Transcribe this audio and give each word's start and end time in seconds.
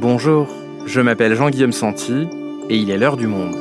Bonjour, 0.00 0.46
je 0.86 1.00
m'appelle 1.00 1.34
Jean-Guillaume 1.34 1.72
Santi 1.72 2.28
et 2.68 2.76
il 2.76 2.88
est 2.88 2.96
l'heure 2.96 3.16
du 3.16 3.26
monde. 3.26 3.56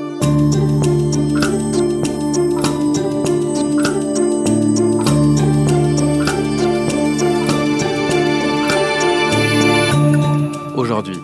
Aujourd'hui, 10.75 11.17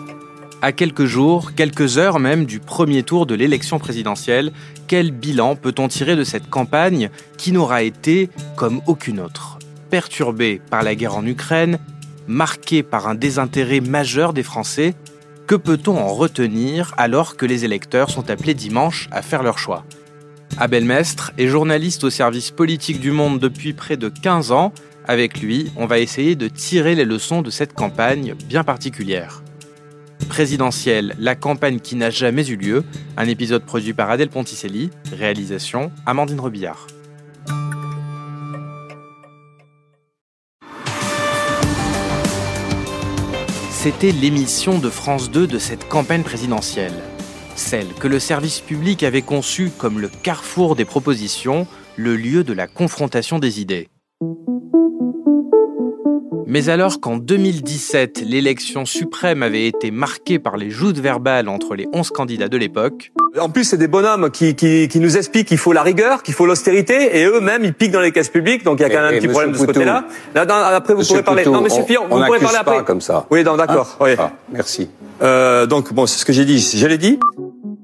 à 0.62 0.72
quelques 0.72 1.04
jours, 1.04 1.54
quelques 1.54 1.98
heures 1.98 2.18
même 2.18 2.44
du 2.44 2.58
premier 2.58 3.04
tour 3.04 3.26
de 3.26 3.36
l'élection 3.36 3.78
présidentielle, 3.78 4.50
quel 4.88 5.12
bilan 5.12 5.54
peut-on 5.54 5.86
tirer 5.86 6.16
de 6.16 6.24
cette 6.24 6.50
campagne 6.50 7.08
qui 7.38 7.52
n'aura 7.52 7.84
été 7.84 8.30
comme 8.56 8.80
aucune 8.88 9.20
autre 9.20 9.60
Perturbée 9.90 10.60
par 10.70 10.82
la 10.82 10.96
guerre 10.96 11.16
en 11.16 11.24
Ukraine, 11.24 11.78
marquée 12.26 12.82
par 12.82 13.06
un 13.06 13.14
désintérêt 13.14 13.80
majeur 13.80 14.32
des 14.32 14.42
Français, 14.42 14.94
que 15.46 15.54
peut-on 15.54 15.98
en 15.98 16.14
retenir 16.14 16.94
alors 16.96 17.36
que 17.36 17.44
les 17.44 17.64
électeurs 17.64 18.10
sont 18.10 18.30
appelés 18.30 18.54
dimanche 18.54 19.08
à 19.10 19.20
faire 19.20 19.42
leur 19.42 19.58
choix? 19.58 19.84
Abel 20.56 20.84
Mestre 20.84 21.32
est 21.36 21.48
journaliste 21.48 22.04
au 22.04 22.10
service 22.10 22.50
politique 22.50 23.00
du 23.00 23.10
Monde 23.10 23.40
depuis 23.40 23.72
près 23.72 23.96
de 23.96 24.08
15 24.08 24.52
ans. 24.52 24.72
Avec 25.06 25.40
lui, 25.40 25.70
on 25.76 25.86
va 25.86 25.98
essayer 25.98 26.34
de 26.34 26.48
tirer 26.48 26.94
les 26.94 27.04
leçons 27.04 27.42
de 27.42 27.50
cette 27.50 27.74
campagne 27.74 28.34
bien 28.48 28.64
particulière. 28.64 29.42
Présidentielle, 30.28 31.14
la 31.18 31.34
campagne 31.34 31.80
qui 31.80 31.96
n'a 31.96 32.08
jamais 32.08 32.48
eu 32.48 32.56
lieu, 32.56 32.84
un 33.16 33.28
épisode 33.28 33.64
produit 33.64 33.92
par 33.92 34.10
Adèle 34.10 34.30
Ponticelli, 34.30 34.90
réalisation 35.12 35.92
Amandine 36.06 36.40
Robillard. 36.40 36.86
C'était 43.84 44.12
l'émission 44.12 44.78
de 44.78 44.88
France 44.88 45.30
2 45.30 45.46
de 45.46 45.58
cette 45.58 45.88
campagne 45.88 46.22
présidentielle. 46.22 46.94
Celle 47.54 47.88
que 47.88 48.08
le 48.08 48.18
service 48.18 48.60
public 48.60 49.02
avait 49.02 49.20
conçue 49.20 49.70
comme 49.76 50.00
le 50.00 50.08
carrefour 50.08 50.74
des 50.74 50.86
propositions, 50.86 51.66
le 51.96 52.16
lieu 52.16 52.44
de 52.44 52.54
la 52.54 52.66
confrontation 52.66 53.38
des 53.38 53.60
idées. 53.60 53.90
Mais 56.46 56.68
alors 56.68 57.00
qu'en 57.00 57.16
2017, 57.16 58.22
l'élection 58.26 58.84
suprême 58.84 59.42
avait 59.42 59.66
été 59.66 59.90
marquée 59.90 60.38
par 60.38 60.56
les 60.56 60.70
joutes 60.70 60.98
verbales 60.98 61.48
entre 61.48 61.74
les 61.74 61.86
11 61.92 62.10
candidats 62.10 62.48
de 62.48 62.56
l'époque. 62.56 63.12
En 63.40 63.48
plus, 63.48 63.64
c'est 63.64 63.76
des 63.76 63.88
bonhommes 63.88 64.30
qui, 64.30 64.54
qui, 64.54 64.88
qui 64.88 65.00
nous 65.00 65.16
expliquent 65.16 65.48
qu'il 65.48 65.58
faut 65.58 65.72
la 65.72 65.82
rigueur, 65.82 66.22
qu'il 66.22 66.34
faut 66.34 66.46
l'austérité, 66.46 67.18
et 67.18 67.24
eux-mêmes, 67.24 67.64
ils 67.64 67.74
piquent 67.74 67.92
dans 67.92 68.00
les 68.00 68.12
caisses 68.12 68.28
publiques, 68.28 68.62
donc 68.62 68.78
il 68.78 68.82
y 68.82 68.84
a 68.84 68.90
quand 68.90 69.02
même 69.02 69.14
un 69.14 69.18
petit 69.18 69.28
problème 69.28 69.52
de 69.52 69.58
ce 69.58 69.64
côté-là. 69.64 70.04
après, 70.34 70.94
vous 70.94 71.02
pourrez 71.02 71.22
parler. 71.22 71.44
non, 71.44 71.60
Monsieur 71.60 71.84
Fillon, 71.84 72.02
vous 72.08 72.24
pourrez 72.24 72.40
parler 72.40 72.58
après. 72.58 72.76
Pas 72.76 72.82
comme 72.82 73.00
ça. 73.00 73.26
Oui, 73.30 73.42
d'accord. 73.42 73.96
Hein 74.00 74.04
oui. 74.04 74.10
Ah, 74.18 74.32
merci. 74.52 74.90
Euh, 75.22 75.66
donc, 75.66 75.92
bon, 75.92 76.06
c'est 76.06 76.18
ce 76.18 76.24
que 76.24 76.32
j'ai 76.32 76.44
dit. 76.44 76.58
Je 76.58 76.86
l'ai 76.86 76.98
dit 76.98 77.18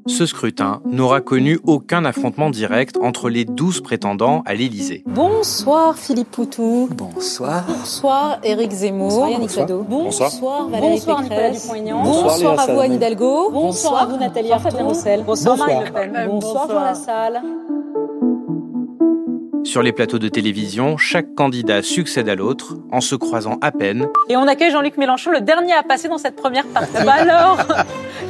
ce 0.07 0.27
scrutin 0.27 0.81
n'aura 0.85 1.21
connu 1.21 1.59
aucun 1.65 2.05
affrontement 2.05 2.51
direct 2.51 2.97
entre 3.03 3.29
les 3.29 3.45
12 3.45 3.81
prétendants 3.81 4.43
à 4.47 4.55
l'Élysée. 4.55 5.03
Bonsoir 5.07 5.97
Philippe 5.97 6.31
Poutou. 6.31 6.89
Bonsoir. 6.93 7.65
Bonsoir 7.69 8.39
Éric 8.43 8.71
Zemmour. 8.73 9.09
Bonsoir 9.09 9.31
Yannick 9.31 9.51
Jadot. 9.51 9.83
Bonsoir, 9.83 10.69
Valérie 10.69 10.91
Bonsoir 10.95 11.23
Nicolas 11.23 11.51
Dupont-Aignan. 11.51 12.03
Bonsoir, 12.03 12.61
à 12.61 12.67
vous 12.67 12.81
Anne 12.81 12.93
Hidalgo. 12.95 13.51
Bonsoir 13.51 14.03
à 14.03 14.07
vous 14.07 14.17
Nathalie 14.17 14.53
Arthaud. 14.53 15.23
Bonsoir 15.25 15.57
Marine 15.57 15.85
Le 15.85 15.93
Pen. 15.93 16.29
Bonsoir 16.29 16.69
Jean 16.69 16.81
Lassalle. 16.81 17.43
Sur 19.71 19.83
les 19.83 19.93
plateaux 19.93 20.19
de 20.19 20.27
télévision, 20.27 20.97
chaque 20.97 21.37
candidat 21.37 21.81
succède 21.81 22.29
à 22.29 22.35
l'autre 22.35 22.75
en 22.91 23.01
se 23.01 23.15
croisant 23.15 23.57
à 23.61 23.71
peine. 23.71 24.09
Et 24.29 24.37
on 24.37 24.49
accueille 24.49 24.73
Jean-Luc 24.73 24.97
Mélenchon, 24.97 25.31
le 25.31 25.41
dernier 25.41 25.75
à 25.75 25.85
passer 25.85 26.09
dans 26.09 26.19
cette 26.19 26.35
première 26.35 26.67
partie. 26.67 27.05
bah 27.05 27.13
alors 27.13 27.57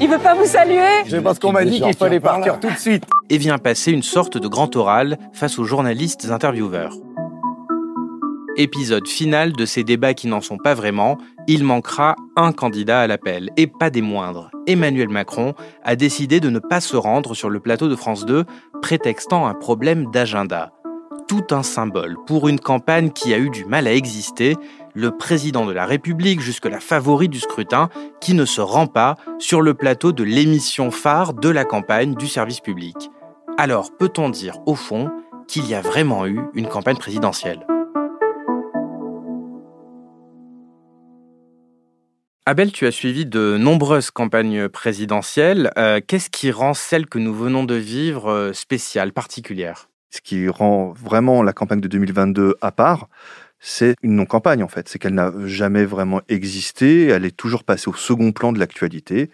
Il 0.02 0.10
veut 0.10 0.18
pas 0.18 0.34
vous 0.34 0.44
saluer 0.44 1.02
C'est 1.08 1.22
parce 1.22 1.38
qu'on 1.38 1.52
m'a 1.52 1.64
dit 1.64 1.80
qu'il 1.80 1.94
fallait 1.94 2.20
partir 2.20 2.60
tout 2.60 2.68
de 2.68 2.76
suite. 2.76 3.04
Et 3.30 3.38
vient 3.38 3.56
passer 3.56 3.90
une 3.90 4.02
sorte 4.02 4.36
de 4.36 4.46
grand 4.48 4.76
oral 4.76 5.16
face 5.32 5.58
aux 5.58 5.64
journalistes 5.64 6.28
intervieweurs. 6.30 6.92
Épisode 8.58 9.08
final 9.08 9.54
de 9.54 9.64
ces 9.64 9.82
débats 9.82 10.12
qui 10.12 10.26
n'en 10.26 10.42
sont 10.42 10.58
pas 10.58 10.74
vraiment, 10.74 11.16
il 11.46 11.64
manquera 11.64 12.16
un 12.36 12.52
candidat 12.52 13.00
à 13.00 13.06
l'appel, 13.06 13.48
et 13.56 13.66
pas 13.66 13.88
des 13.88 14.02
moindres. 14.02 14.50
Emmanuel 14.66 15.08
Macron 15.08 15.54
a 15.84 15.96
décidé 15.96 16.38
de 16.38 16.50
ne 16.50 16.58
pas 16.58 16.82
se 16.82 16.98
rendre 16.98 17.32
sur 17.32 17.48
le 17.48 17.60
plateau 17.60 17.88
de 17.88 17.96
France 17.96 18.26
2, 18.26 18.44
prétextant 18.82 19.46
un 19.46 19.54
problème 19.54 20.10
d'agenda 20.10 20.72
tout 21.30 21.54
un 21.54 21.62
symbole 21.62 22.16
pour 22.26 22.48
une 22.48 22.58
campagne 22.58 23.12
qui 23.12 23.32
a 23.32 23.38
eu 23.38 23.50
du 23.50 23.64
mal 23.64 23.86
à 23.86 23.94
exister, 23.94 24.56
le 24.94 25.16
président 25.16 25.64
de 25.64 25.70
la 25.70 25.86
République, 25.86 26.40
jusque 26.40 26.66
la 26.66 26.80
favorite 26.80 27.30
du 27.30 27.38
scrutin, 27.38 27.88
qui 28.20 28.34
ne 28.34 28.44
se 28.44 28.60
rend 28.60 28.88
pas 28.88 29.14
sur 29.38 29.62
le 29.62 29.74
plateau 29.74 30.10
de 30.10 30.24
l'émission 30.24 30.90
phare 30.90 31.32
de 31.32 31.48
la 31.48 31.64
campagne 31.64 32.16
du 32.16 32.26
service 32.26 32.58
public. 32.58 32.96
Alors 33.58 33.96
peut-on 33.96 34.28
dire, 34.28 34.56
au 34.66 34.74
fond, 34.74 35.08
qu'il 35.46 35.68
y 35.68 35.74
a 35.74 35.80
vraiment 35.80 36.26
eu 36.26 36.40
une 36.54 36.66
campagne 36.66 36.96
présidentielle? 36.96 37.64
Abel, 42.44 42.72
tu 42.72 42.88
as 42.88 42.90
suivi 42.90 43.24
de 43.24 43.56
nombreuses 43.56 44.10
campagnes 44.10 44.68
présidentielles. 44.68 45.70
Euh, 45.78 46.00
qu'est-ce 46.04 46.28
qui 46.28 46.50
rend 46.50 46.74
celle 46.74 47.06
que 47.06 47.20
nous 47.20 47.34
venons 47.34 47.62
de 47.62 47.76
vivre 47.76 48.32
euh, 48.32 48.52
spéciale, 48.52 49.12
particulière 49.12 49.89
ce 50.10 50.20
qui 50.20 50.48
rend 50.48 50.92
vraiment 50.92 51.42
la 51.42 51.52
campagne 51.52 51.80
de 51.80 51.88
2022 51.88 52.56
à 52.60 52.72
part, 52.72 53.08
c'est 53.60 53.94
une 54.02 54.16
non-campagne 54.16 54.62
en 54.62 54.68
fait. 54.68 54.88
C'est 54.88 54.98
qu'elle 54.98 55.14
n'a 55.14 55.32
jamais 55.44 55.84
vraiment 55.84 56.20
existé, 56.28 57.06
elle 57.06 57.24
est 57.24 57.36
toujours 57.36 57.64
passée 57.64 57.88
au 57.88 57.94
second 57.94 58.32
plan 58.32 58.52
de 58.52 58.58
l'actualité. 58.58 59.30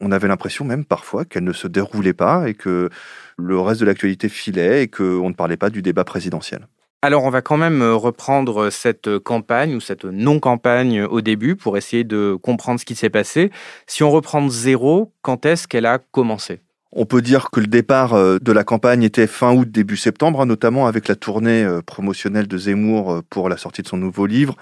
On 0.00 0.12
avait 0.12 0.28
l'impression 0.28 0.64
même 0.64 0.84
parfois 0.84 1.24
qu'elle 1.24 1.44
ne 1.44 1.52
se 1.52 1.68
déroulait 1.68 2.12
pas 2.12 2.48
et 2.48 2.54
que 2.54 2.90
le 3.36 3.60
reste 3.60 3.80
de 3.80 3.86
l'actualité 3.86 4.28
filait 4.28 4.84
et 4.84 4.88
qu'on 4.88 5.28
ne 5.28 5.34
parlait 5.34 5.56
pas 5.56 5.70
du 5.70 5.82
débat 5.82 6.04
présidentiel. 6.04 6.66
Alors 7.02 7.24
on 7.24 7.30
va 7.30 7.42
quand 7.42 7.58
même 7.58 7.82
euh, 7.82 7.94
reprendre 7.94 8.70
cette 8.70 9.18
campagne 9.18 9.74
ou 9.74 9.80
cette 9.80 10.04
non-campagne 10.04 11.02
au 11.02 11.20
début 11.20 11.54
pour 11.54 11.76
essayer 11.76 12.04
de 12.04 12.36
comprendre 12.42 12.80
ce 12.80 12.84
qui 12.84 12.94
s'est 12.94 13.10
passé. 13.10 13.50
Si 13.86 14.02
on 14.02 14.10
reprend 14.10 14.48
zéro, 14.48 15.12
quand 15.22 15.44
est-ce 15.44 15.68
qu'elle 15.68 15.86
a 15.86 15.98
commencé? 15.98 16.60
On 16.96 17.04
peut 17.04 17.22
dire 17.22 17.50
que 17.50 17.60
le 17.60 17.66
départ 17.66 18.14
euh, 18.14 18.38
de 18.40 18.52
la 18.52 18.64
campagne 18.64 19.02
était 19.02 19.26
fin 19.26 19.54
août, 19.54 19.70
début 19.70 19.98
septembre, 19.98 20.40
hein, 20.40 20.46
notamment 20.46 20.86
avec 20.86 21.06
la 21.08 21.14
tournée 21.14 21.62
euh, 21.62 21.82
promotionnelle 21.82 22.48
de 22.48 22.58
Zemmour 22.58 23.12
euh, 23.12 23.22
pour 23.28 23.48
la 23.48 23.58
sortie 23.58 23.82
de 23.82 23.86
son 23.86 23.98
nouveau 23.98 24.26
livre, 24.26 24.56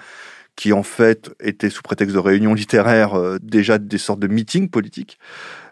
qui 0.57 0.73
en 0.73 0.83
fait 0.83 1.33
était 1.39 1.69
sous 1.69 1.81
prétexte 1.81 2.13
de 2.13 2.19
réunion 2.19 2.53
littéraire 2.53 3.19
déjà 3.41 3.77
des 3.77 3.97
sortes 3.97 4.21
de 4.21 4.27
meetings 4.27 4.69
politiques. 4.69 5.17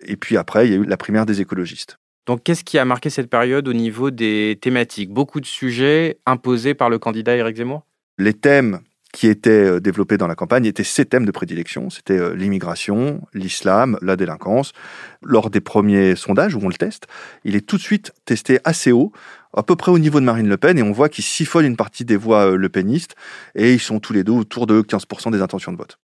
Et 0.01 0.17
puis 0.17 0.35
après, 0.35 0.67
il 0.67 0.71
y 0.71 0.75
a 0.75 0.77
eu 0.77 0.85
la 0.85 0.97
primaire 0.97 1.25
des 1.25 1.39
écologistes. 1.39 1.97
Donc 2.25 2.43
qu'est-ce 2.43 2.65
qui 2.65 2.77
a 2.77 2.83
marqué 2.83 3.09
cette 3.09 3.29
période 3.29 3.67
au 3.69 3.73
niveau 3.73 4.11
des 4.11 4.57
thématiques? 4.61 5.09
Beaucoup 5.09 5.39
de 5.39 5.45
sujets 5.45 6.17
imposés 6.25 6.73
par 6.73 6.89
le 6.89 6.99
candidat 6.99 7.35
Éric 7.35 7.57
Zemmour? 7.57 7.85
Les 8.17 8.33
thèmes 8.33 8.79
qui 9.13 9.27
étaient 9.27 9.51
euh, 9.51 9.79
développés 9.79 10.17
dans 10.17 10.27
la 10.27 10.35
campagne 10.35 10.65
étaient 10.65 10.83
ses 10.83 11.05
thèmes 11.05 11.25
de 11.25 11.31
prédilection. 11.31 11.89
C'était 11.89 12.17
euh, 12.17 12.33
l'immigration, 12.33 13.21
l'islam, 13.33 13.97
la 14.01 14.17
délinquance. 14.17 14.73
Lors 15.21 15.49
des 15.49 15.61
premiers 15.61 16.17
sondages 16.17 16.55
où 16.55 16.59
on 16.61 16.67
le 16.67 16.73
teste, 16.73 17.07
il 17.45 17.55
est 17.55 17.65
tout 17.65 17.77
de 17.77 17.81
suite 17.81 18.11
testé 18.25 18.59
assez 18.65 18.91
haut, 18.91 19.13
à 19.55 19.63
peu 19.63 19.77
près 19.77 19.91
au 19.91 19.99
niveau 19.99 20.19
de 20.19 20.25
Marine 20.25 20.49
Le 20.49 20.57
Pen, 20.57 20.77
et 20.77 20.83
on 20.83 20.91
voit 20.91 21.09
qu'il 21.09 21.23
siphonne 21.23 21.65
une 21.65 21.77
partie 21.77 22.03
des 22.03 22.17
voix 22.17 22.51
euh, 22.51 22.57
le 22.57 22.69
penistes, 22.69 23.15
et 23.55 23.71
ils 23.71 23.79
sont 23.79 23.99
tous 23.99 24.13
les 24.13 24.23
deux 24.23 24.33
autour 24.33 24.65
de 24.65 24.81
15% 24.81 25.31
des 25.31 25.41
intentions 25.41 25.71
de 25.71 25.77
vote. 25.77 25.99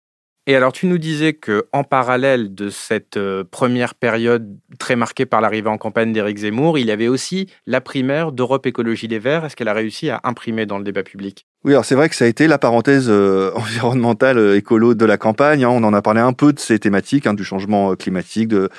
Et 0.47 0.55
alors, 0.55 0.73
tu 0.73 0.85
nous 0.85 0.99
disais 0.99 1.33
que 1.33 1.67
en 1.73 1.83
parallèle 1.83 2.53
de 2.53 2.69
cette 2.69 3.19
première 3.49 3.95
période 3.95 4.59
très 4.77 4.95
marquée 4.95 5.25
par 5.25 5.41
l'arrivée 5.41 5.69
en 5.69 5.79
campagne 5.79 6.13
d'Éric 6.13 6.37
Zemmour, 6.37 6.77
il 6.77 6.85
y 6.85 6.91
avait 6.91 7.07
aussi 7.07 7.51
la 7.65 7.81
primaire 7.81 8.31
d'Europe 8.31 8.67
Écologie 8.67 9.07
Les 9.07 9.17
Verts. 9.17 9.43
Est-ce 9.43 9.55
qu'elle 9.55 9.69
a 9.69 9.73
réussi 9.73 10.11
à 10.11 10.21
imprimer 10.23 10.67
dans 10.67 10.77
le 10.77 10.83
débat 10.83 11.01
public? 11.01 11.47
Oui, 11.65 11.71
alors 11.71 11.83
c'est 11.83 11.95
vrai 11.95 12.09
que 12.09 12.15
ça 12.15 12.25
a 12.25 12.27
été 12.27 12.47
la 12.47 12.59
parenthèse 12.59 13.07
euh, 13.09 13.51
environnementale 13.55 14.37
euh, 14.37 14.55
écolo 14.55 14.93
de 14.93 15.03
la 15.03 15.17
campagne. 15.17 15.63
Hein. 15.63 15.69
On 15.69 15.83
en 15.83 15.95
a 15.95 16.01
parlé 16.03 16.21
un 16.21 16.31
peu 16.31 16.53
de 16.53 16.59
ces 16.59 16.77
thématiques, 16.77 17.25
hein, 17.25 17.33
du 17.33 17.43
changement 17.43 17.91
euh, 17.91 17.95
climatique, 17.95 18.49
de, 18.49 18.69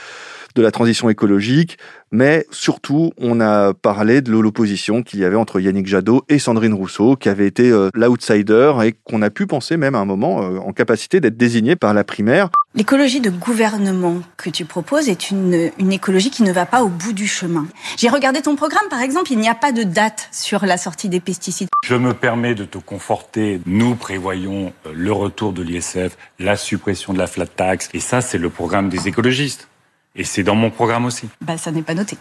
de 0.56 0.62
la 0.62 0.73
transition 0.73 1.08
écologique, 1.08 1.79
mais 2.11 2.47
surtout, 2.50 3.12
on 3.19 3.41
a 3.41 3.75
parlé 3.75 4.23
de 4.23 4.32
l'opposition 4.32 5.03
qu'il 5.03 5.20
y 5.20 5.25
avait 5.25 5.37
entre 5.37 5.61
Yannick 5.61 5.87
Jadot 5.87 6.25
et 6.29 6.38
Sandrine 6.38 6.75
Rousseau, 6.75 7.14
qui 7.14 7.29
avait 7.29 7.47
été 7.47 7.70
l'outsider 7.94 8.73
et 8.85 8.94
qu'on 9.05 9.23
a 9.23 9.31
pu 9.31 9.47
penser 9.47 9.76
même 9.76 9.94
à 9.94 9.99
un 9.99 10.05
moment 10.05 10.38
en 10.38 10.73
capacité 10.73 11.20
d'être 11.20 11.37
désigné 11.37 11.76
par 11.76 11.94
la 11.94 12.05
primaire. 12.05 12.49
L'écologie 12.75 13.20
de 13.20 13.31
gouvernement 13.31 14.20
que 14.37 14.50
tu 14.50 14.64
proposes 14.64 15.08
est 15.08 15.31
une, 15.31 15.70
une 15.79 15.93
écologie 15.93 16.31
qui 16.31 16.43
ne 16.43 16.53
va 16.53 16.67
pas 16.67 16.82
au 16.82 16.88
bout 16.88 17.12
du 17.12 17.26
chemin. 17.26 17.67
J'ai 17.97 18.08
regardé 18.08 18.43
ton 18.43 18.56
programme, 18.56 18.88
par 18.91 19.00
exemple, 19.00 19.32
il 19.32 19.38
n'y 19.38 19.49
a 19.49 19.55
pas 19.55 19.73
de 19.73 19.82
date 19.82 20.29
sur 20.32 20.64
la 20.64 20.76
sortie 20.76 21.08
des 21.08 21.20
pesticides. 21.20 21.69
Je 21.85 21.94
me 21.94 22.14
permets 22.14 22.55
de 22.55 22.64
te 22.64 22.79
conforter. 22.79 23.61
Nous 23.67 23.94
prévoyons 23.94 24.73
euh, 24.87 24.93
le 24.94 25.12
retour 25.12 25.53
de 25.53 25.62
l'ISF, 25.62 26.17
la 26.38 26.56
suppression 26.56 27.12
de 27.12 27.19
la 27.19 27.26
flat 27.26 27.47
tax, 27.47 27.88
et 27.94 28.00
ça, 28.00 28.20
c'est 28.20 28.38
le 28.38 28.50
programme 28.50 28.88
des 28.88 29.08
écologistes. 29.08 29.69
Et 30.17 30.25
c'est 30.25 30.43
dans 30.43 30.55
mon 30.55 30.71
programme 30.71 31.05
aussi. 31.05 31.29
Bah, 31.43 31.59
ça 31.59 31.71
n'est 31.71 31.83
pas 31.83 31.95
noté. 31.95 32.17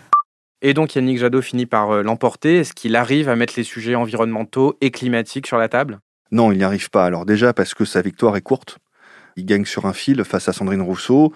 Et 0.62 0.74
donc 0.74 0.96
Yannick 0.96 1.18
Jadot 1.18 1.42
finit 1.42 1.66
par 1.66 1.92
euh, 1.92 2.04
l'emporter. 2.04 2.58
Est-ce 2.58 2.74
qu'il 2.74 2.96
arrive 2.96 3.30
à 3.30 3.36
mettre 3.36 3.54
les 3.56 3.64
sujets 3.64 3.96
environnementaux 3.96 4.78
et 4.82 4.92
climatiques 4.92 5.48
sur 5.48 5.58
la 5.58 5.70
table? 5.70 6.00
Non, 6.32 6.52
il 6.52 6.58
n'y 6.58 6.64
arrive 6.64 6.90
pas. 6.90 7.06
Alors 7.06 7.26
déjà 7.26 7.54
parce 7.54 7.74
que 7.74 7.86
sa 7.86 8.02
victoire 8.02 8.36
est 8.36 8.42
courte. 8.42 8.80
Il 9.38 9.46
gagne 9.46 9.66
sur 9.66 9.86
un 9.86 9.94
fil 9.94 10.24
face 10.24 10.50
à 10.50 10.54
Sandrine 10.54 10.82
Rousseau 10.82 11.34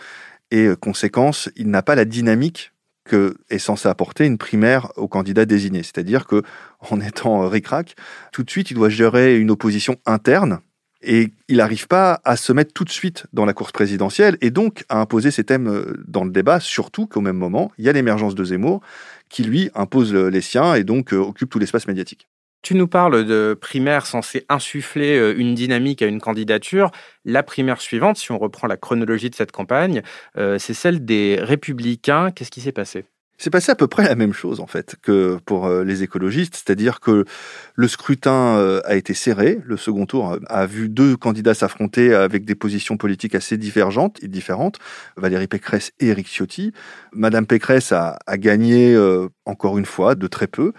et 0.52 0.66
euh, 0.66 0.76
conséquence, 0.76 1.50
il 1.56 1.70
n'a 1.70 1.82
pas 1.82 1.96
la 1.96 2.06
dynamique 2.06 2.74
que 3.06 3.38
est 3.50 3.60
censé 3.60 3.88
apporter 3.88 4.26
une 4.26 4.38
primaire 4.38 4.92
au 4.98 5.08
candidat 5.08 5.46
désigné. 5.46 5.84
C'est-à-dire 5.84 6.28
que 6.28 6.44
en 6.92 7.00
étant 7.00 7.48
ric-rac, 7.48 7.96
tout 8.32 8.44
de 8.44 8.50
suite, 8.50 8.72
il 8.72 8.76
doit 8.76 8.90
gérer 8.90 9.38
une 9.38 9.50
opposition 9.50 9.98
interne 10.06 10.60
et 11.01 11.30
il 11.48 11.57
n'arrive 11.57 11.88
pas 11.88 12.19
à 12.25 12.36
se 12.36 12.51
mettre 12.51 12.74
tout 12.74 12.84
de 12.84 12.90
suite 12.90 13.25
dans 13.34 13.46
la 13.46 13.54
course 13.54 13.72
présidentielle 13.72 14.38
et 14.42 14.51
donc 14.51 14.84
à 14.90 15.00
imposer 15.00 15.31
ses 15.31 15.44
thèmes 15.44 15.68
euh, 15.68 16.04
dans 16.07 16.24
le 16.24 16.31
débat, 16.31 16.60
surtout 16.60 17.07
qu'au 17.07 17.22
même 17.22 17.38
moment, 17.38 17.72
il 17.78 17.86
y 17.86 17.90
a 17.90 17.94
l'émergence 17.94 18.36
de 18.36 18.44
Zemmour 18.44 18.81
qui, 19.30 19.44
lui, 19.44 19.69
impose 19.75 20.13
les 20.13 20.42
siens 20.42 20.74
et 20.75 20.84
donc 20.84 21.13
euh, 21.13 21.18
occupe 21.18 21.50
tout 21.50 21.60
l'espace 21.60 21.88
médiatique. 21.88 22.28
Tu 22.62 22.75
nous 22.75 22.88
parles 22.88 23.24
de 23.24 23.57
primaire 23.60 24.06
censée 24.06 24.46
insuffler 24.50 25.18
euh, 25.18 25.34
une 25.38 25.56
dynamique 25.56 26.01
à 26.01 26.07
une 26.07 26.19
candidature. 26.19 26.92
La 27.24 27.44
primaire 27.44 27.80
suivante, 27.80 28.18
si 28.18 28.31
on 28.34 28.38
reprend 28.38 28.68
la 28.68 28.75
chronologie 28.75 29.30
de 29.30 29.36
cette 29.36 29.51
campagne, 29.51 30.01
c'est 30.36 30.74
celle 30.74 31.06
des 31.06 31.38
républicains. 31.40 32.31
Qu'est-ce 32.31 32.51
qui 32.51 32.62
s'est 32.62 32.72
passé? 32.72 33.06
C'est 33.39 33.50
passé 33.50 33.71
à 33.71 33.75
peu 33.75 33.88
près 33.88 34.03
la 34.03 34.15
même 34.15 34.33
chose 34.33 34.59
en 34.59 34.68
fait 34.68 34.97
que 35.01 35.39
pour 35.45 35.65
euh, 35.65 35.83
les 35.83 36.03
écologistes, 36.03 36.56
c'est-à-dire 36.56 37.00
que 37.00 37.25
le 37.74 37.88
scrutin 37.88 38.57
euh, 38.57 38.81
a 38.83 38.95
été 38.95 39.13
serré, 39.13 39.59
le 39.65 39.77
second 39.77 40.06
tour 40.06 40.38
a 40.47 40.65
vu 40.65 40.89
deux 40.89 41.15
candidats 41.15 41.53
s'affronter 41.53 42.13
avec 42.13 42.45
des 42.45 42.56
positions 42.56 42.97
politiques 42.97 43.36
assez 43.36 43.57
divergentes 43.57 44.21
et 44.21 44.27
différentes, 44.27 44.77
Valérie 45.15 45.47
Pécresse 45.47 45.94
et 46.00 46.07
Éric 46.07 46.27
Ciotti. 46.27 46.74
Madame 47.13 47.45
Pécresse 47.45 47.94
a, 47.94 48.19
gagné 48.38 48.94
euh, 48.94 49.30
encore 49.45 49.77
une 49.77 49.86
fois 49.86 50.15
de 50.15 50.27
très 50.27 50.47
peu. 50.47 50.74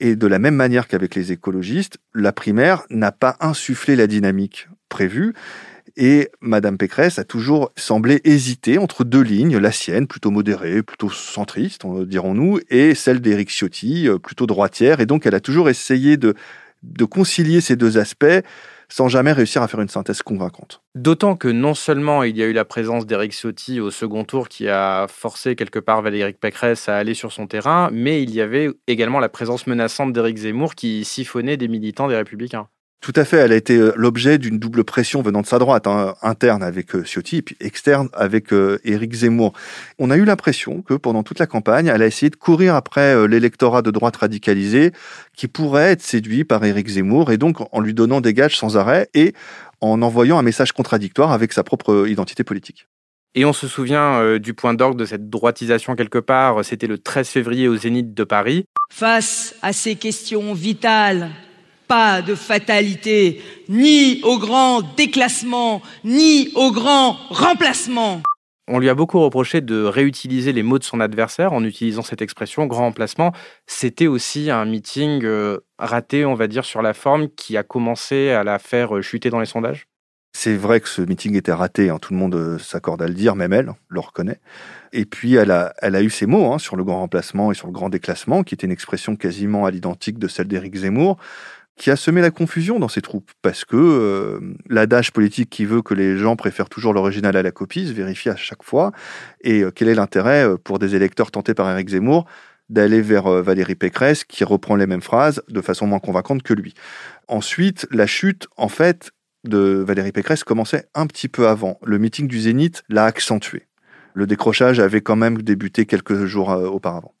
Et 0.00 0.16
de 0.16 0.26
la 0.26 0.38
même 0.38 0.56
manière 0.56 0.88
qu'avec 0.88 1.14
les 1.14 1.32
écologistes, 1.32 1.98
la 2.14 2.32
primaire 2.32 2.82
n'a 2.90 3.12
pas 3.12 3.36
insufflé 3.40 3.96
la 3.96 4.06
dynamique 4.06 4.68
prévue. 4.88 5.34
Et 5.96 6.30
Madame 6.40 6.76
Pécresse 6.76 7.20
a 7.20 7.24
toujours 7.24 7.70
semblé 7.76 8.20
hésiter 8.24 8.78
entre 8.78 9.04
deux 9.04 9.22
lignes, 9.22 9.58
la 9.58 9.70
sienne, 9.70 10.08
plutôt 10.08 10.32
modérée, 10.32 10.82
plutôt 10.82 11.10
centriste, 11.10 11.86
dirons-nous, 11.86 12.58
et 12.68 12.96
celle 12.96 13.20
d'Éric 13.20 13.50
Ciotti, 13.50 14.08
euh, 14.08 14.18
plutôt 14.18 14.46
droitière. 14.46 14.98
Et 15.00 15.06
donc, 15.06 15.24
elle 15.26 15.36
a 15.36 15.40
toujours 15.40 15.68
essayé 15.68 16.16
de, 16.16 16.34
concilier 17.08 17.60
ces 17.60 17.76
deux 17.76 17.96
aspects 17.96 18.42
sans 18.88 19.08
jamais 19.08 19.32
réussir 19.32 19.62
à 19.62 19.68
faire 19.68 19.80
une 19.80 19.88
synthèse 19.88 20.22
convaincante. 20.22 20.82
D'autant 20.94 21.36
que 21.36 21.48
non 21.48 21.74
seulement 21.74 22.22
il 22.22 22.36
y 22.36 22.42
a 22.42 22.46
eu 22.46 22.52
la 22.52 22.64
présence 22.64 23.06
d'Éric 23.06 23.32
Ciotti 23.32 23.80
au 23.80 23.90
second 23.90 24.24
tour 24.24 24.48
qui 24.48 24.68
a 24.68 25.06
forcé 25.08 25.56
quelque 25.56 25.78
part 25.78 26.02
Valérie 26.02 26.34
Pécresse 26.34 26.88
à 26.88 26.96
aller 26.96 27.14
sur 27.14 27.32
son 27.32 27.46
terrain, 27.46 27.88
mais 27.92 28.22
il 28.22 28.34
y 28.34 28.40
avait 28.40 28.70
également 28.86 29.20
la 29.20 29.28
présence 29.28 29.66
menaçante 29.66 30.12
d'Éric 30.12 30.36
Zemmour 30.36 30.74
qui 30.74 31.04
siphonnait 31.04 31.56
des 31.56 31.68
militants 31.68 32.08
des 32.08 32.16
Républicains. 32.16 32.68
Tout 33.04 33.12
à 33.16 33.26
fait, 33.26 33.36
elle 33.36 33.52
a 33.52 33.56
été 33.56 33.76
euh, 33.76 33.92
l'objet 33.96 34.38
d'une 34.38 34.58
double 34.58 34.82
pression 34.82 35.20
venant 35.20 35.42
de 35.42 35.46
sa 35.46 35.58
droite, 35.58 35.86
hein, 35.86 36.14
interne 36.22 36.62
avec 36.62 36.96
euh, 36.96 37.04
Ciotti, 37.04 37.42
puis 37.42 37.54
externe 37.60 38.08
avec 38.14 38.50
euh, 38.50 38.80
Éric 38.82 39.12
Zemmour. 39.12 39.52
On 39.98 40.10
a 40.10 40.16
eu 40.16 40.24
l'impression 40.24 40.80
que 40.80 40.94
pendant 40.94 41.22
toute 41.22 41.38
la 41.38 41.46
campagne, 41.46 41.88
elle 41.88 42.00
a 42.00 42.06
essayé 42.06 42.30
de 42.30 42.36
courir 42.36 42.74
après 42.74 43.28
l'électorat 43.28 43.82
de 43.82 43.90
droite 43.90 44.16
radicalisé 44.16 44.92
qui 45.36 45.48
pourrait 45.48 45.90
être 45.90 46.00
séduit 46.00 46.44
par 46.44 46.64
Éric 46.64 46.88
Zemmour, 46.88 47.30
et 47.30 47.36
donc 47.36 47.58
en 47.72 47.80
lui 47.80 47.92
donnant 47.92 48.22
des 48.22 48.32
gages 48.32 48.56
sans 48.56 48.78
arrêt 48.78 49.10
et 49.12 49.34
en 49.82 50.00
envoyant 50.00 50.38
un 50.38 50.42
message 50.42 50.72
contradictoire 50.72 51.30
avec 51.30 51.52
sa 51.52 51.62
propre 51.62 52.06
identité 52.08 52.42
politique. 52.42 52.88
Et 53.34 53.44
on 53.44 53.52
se 53.52 53.68
souvient 53.68 54.38
du 54.38 54.54
point 54.54 54.72
d'orgue 54.72 54.96
de 54.96 55.04
cette 55.04 55.28
droitisation 55.28 55.94
quelque 55.94 56.20
part, 56.20 56.64
c'était 56.64 56.86
le 56.86 56.96
13 56.96 57.28
février 57.28 57.68
au 57.68 57.76
Zénith 57.76 58.14
de 58.14 58.24
Paris. 58.24 58.64
Face 58.90 59.54
à 59.60 59.74
ces 59.74 59.96
questions 59.96 60.54
vitales 60.54 61.28
pas 61.86 62.22
de 62.22 62.34
fatalité, 62.34 63.40
ni 63.68 64.20
au 64.22 64.38
grand 64.38 64.82
déclassement, 64.96 65.82
ni 66.04 66.50
au 66.54 66.72
grand 66.72 67.16
remplacement. 67.30 68.22
On 68.66 68.78
lui 68.78 68.88
a 68.88 68.94
beaucoup 68.94 69.20
reproché 69.20 69.60
de 69.60 69.82
réutiliser 69.82 70.52
les 70.52 70.62
mots 70.62 70.78
de 70.78 70.84
son 70.84 71.00
adversaire 71.00 71.52
en 71.52 71.62
utilisant 71.64 72.02
cette 72.02 72.22
expression 72.22 72.66
grand 72.66 72.84
remplacement. 72.84 73.32
C'était 73.66 74.06
aussi 74.06 74.50
un 74.50 74.64
meeting 74.64 75.22
euh, 75.24 75.58
raté, 75.78 76.24
on 76.24 76.34
va 76.34 76.46
dire, 76.46 76.64
sur 76.64 76.80
la 76.80 76.94
forme 76.94 77.28
qui 77.28 77.58
a 77.58 77.62
commencé 77.62 78.30
à 78.30 78.42
la 78.42 78.58
faire 78.58 78.96
euh, 78.96 79.02
chuter 79.02 79.28
dans 79.28 79.40
les 79.40 79.46
sondages 79.46 79.86
c'est 80.36 80.56
vrai 80.56 80.80
que 80.80 80.88
ce 80.88 81.00
meeting 81.00 81.36
était 81.36 81.52
raté, 81.52 81.88
hein, 81.88 81.98
tout 81.98 82.12
le 82.12 82.18
monde 82.18 82.34
euh, 82.34 82.58
s'accorde 82.58 83.00
à 83.00 83.06
le 83.06 83.14
dire, 83.14 83.36
même 83.36 83.52
elle 83.52 83.72
le 83.88 84.00
reconnaît. 84.00 84.40
Et 84.92 85.04
puis 85.06 85.36
elle 85.36 85.52
a, 85.52 85.72
elle 85.80 85.94
a 85.94 86.02
eu 86.02 86.10
ces 86.10 86.26
mots 86.26 86.52
hein, 86.52 86.58
sur 86.58 86.74
le 86.76 86.82
grand 86.82 86.98
remplacement 86.98 87.52
et 87.52 87.54
sur 87.54 87.68
le 87.68 87.72
grand 87.72 87.88
déclassement, 87.88 88.42
qui 88.42 88.54
était 88.54 88.66
une 88.66 88.72
expression 88.72 89.14
quasiment 89.14 89.64
à 89.64 89.70
l'identique 89.70 90.18
de 90.18 90.26
celle 90.26 90.48
d'Éric 90.48 90.74
Zemmour 90.74 91.18
qui 91.76 91.90
a 91.90 91.96
semé 91.96 92.20
la 92.20 92.30
confusion 92.30 92.78
dans 92.78 92.88
ses 92.88 93.02
troupes, 93.02 93.30
parce 93.42 93.64
que 93.64 93.76
euh, 93.76 94.54
l'adage 94.68 95.12
politique 95.12 95.50
qui 95.50 95.64
veut 95.64 95.82
que 95.82 95.94
les 95.94 96.16
gens 96.16 96.36
préfèrent 96.36 96.68
toujours 96.68 96.92
l'original 96.92 97.36
à 97.36 97.42
la 97.42 97.50
copie 97.50 97.88
se 97.88 97.92
vérifie 97.92 98.28
à 98.28 98.36
chaque 98.36 98.62
fois. 98.62 98.92
Et 99.40 99.62
euh, 99.62 99.70
quel 99.74 99.88
est 99.88 99.94
l'intérêt 99.94 100.46
euh, 100.46 100.56
pour 100.56 100.78
des 100.78 100.94
électeurs 100.94 101.30
tentés 101.30 101.54
par 101.54 101.68
Éric 101.70 101.88
Zemmour 101.88 102.26
d'aller 102.70 103.02
vers 103.02 103.28
Valérie 103.28 103.74
Pécresse, 103.74 104.24
qui 104.24 104.42
reprend 104.42 104.74
les 104.74 104.86
mêmes 104.86 105.02
phrases 105.02 105.42
de 105.48 105.60
façon 105.60 105.86
moins 105.86 105.98
convaincante 105.98 106.42
que 106.42 106.54
lui? 106.54 106.72
Ensuite, 107.28 107.86
la 107.90 108.06
chute, 108.06 108.46
en 108.56 108.68
fait, 108.68 109.10
de 109.44 109.84
Valérie 109.86 110.12
Pécresse 110.12 110.44
commençait 110.44 110.86
un 110.94 111.06
petit 111.06 111.28
peu 111.28 111.46
avant. 111.46 111.78
Le 111.84 111.98
meeting 111.98 112.26
du 112.26 112.40
Zénith 112.40 112.82
l'a 112.88 113.04
accentué. 113.04 113.66
Le 114.14 114.26
décrochage 114.26 114.80
avait 114.80 115.02
quand 115.02 115.16
même 115.16 115.42
débuté 115.42 115.84
quelques 115.84 116.24
jours 116.24 116.48
auparavant. 116.48 117.14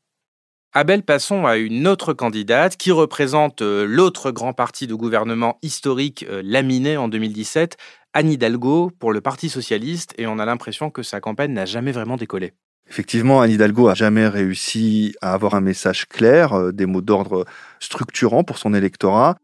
Abel, 0.76 1.04
passons 1.04 1.46
à 1.46 1.56
une 1.56 1.86
autre 1.86 2.14
candidate 2.14 2.76
qui 2.76 2.90
représente 2.90 3.62
euh, 3.62 3.86
l'autre 3.86 4.32
grand 4.32 4.52
parti 4.52 4.88
de 4.88 4.94
gouvernement 4.96 5.56
historique 5.62 6.26
euh, 6.28 6.42
laminé 6.44 6.96
en 6.96 7.06
2017, 7.06 7.76
Anne 8.12 8.32
Hidalgo, 8.32 8.90
pour 8.98 9.12
le 9.12 9.20
Parti 9.20 9.48
socialiste, 9.48 10.14
et 10.18 10.26
on 10.26 10.40
a 10.40 10.44
l'impression 10.44 10.90
que 10.90 11.04
sa 11.04 11.20
campagne 11.20 11.52
n'a 11.52 11.64
jamais 11.64 11.92
vraiment 11.92 12.16
décollé. 12.16 12.54
Effectivement, 12.90 13.40
Anne 13.40 13.50
Hidalgo 13.50 13.88
a 13.88 13.94
jamais 13.94 14.28
réussi 14.28 15.14
à 15.22 15.32
avoir 15.32 15.54
un 15.54 15.62
message 15.62 16.06
clair, 16.06 16.52
euh, 16.52 16.70
des 16.70 16.84
mots 16.84 17.00
d'ordre 17.00 17.46
structurants 17.80 18.44
pour 18.44 18.58
son 18.58 18.74
électorat, 18.74 19.36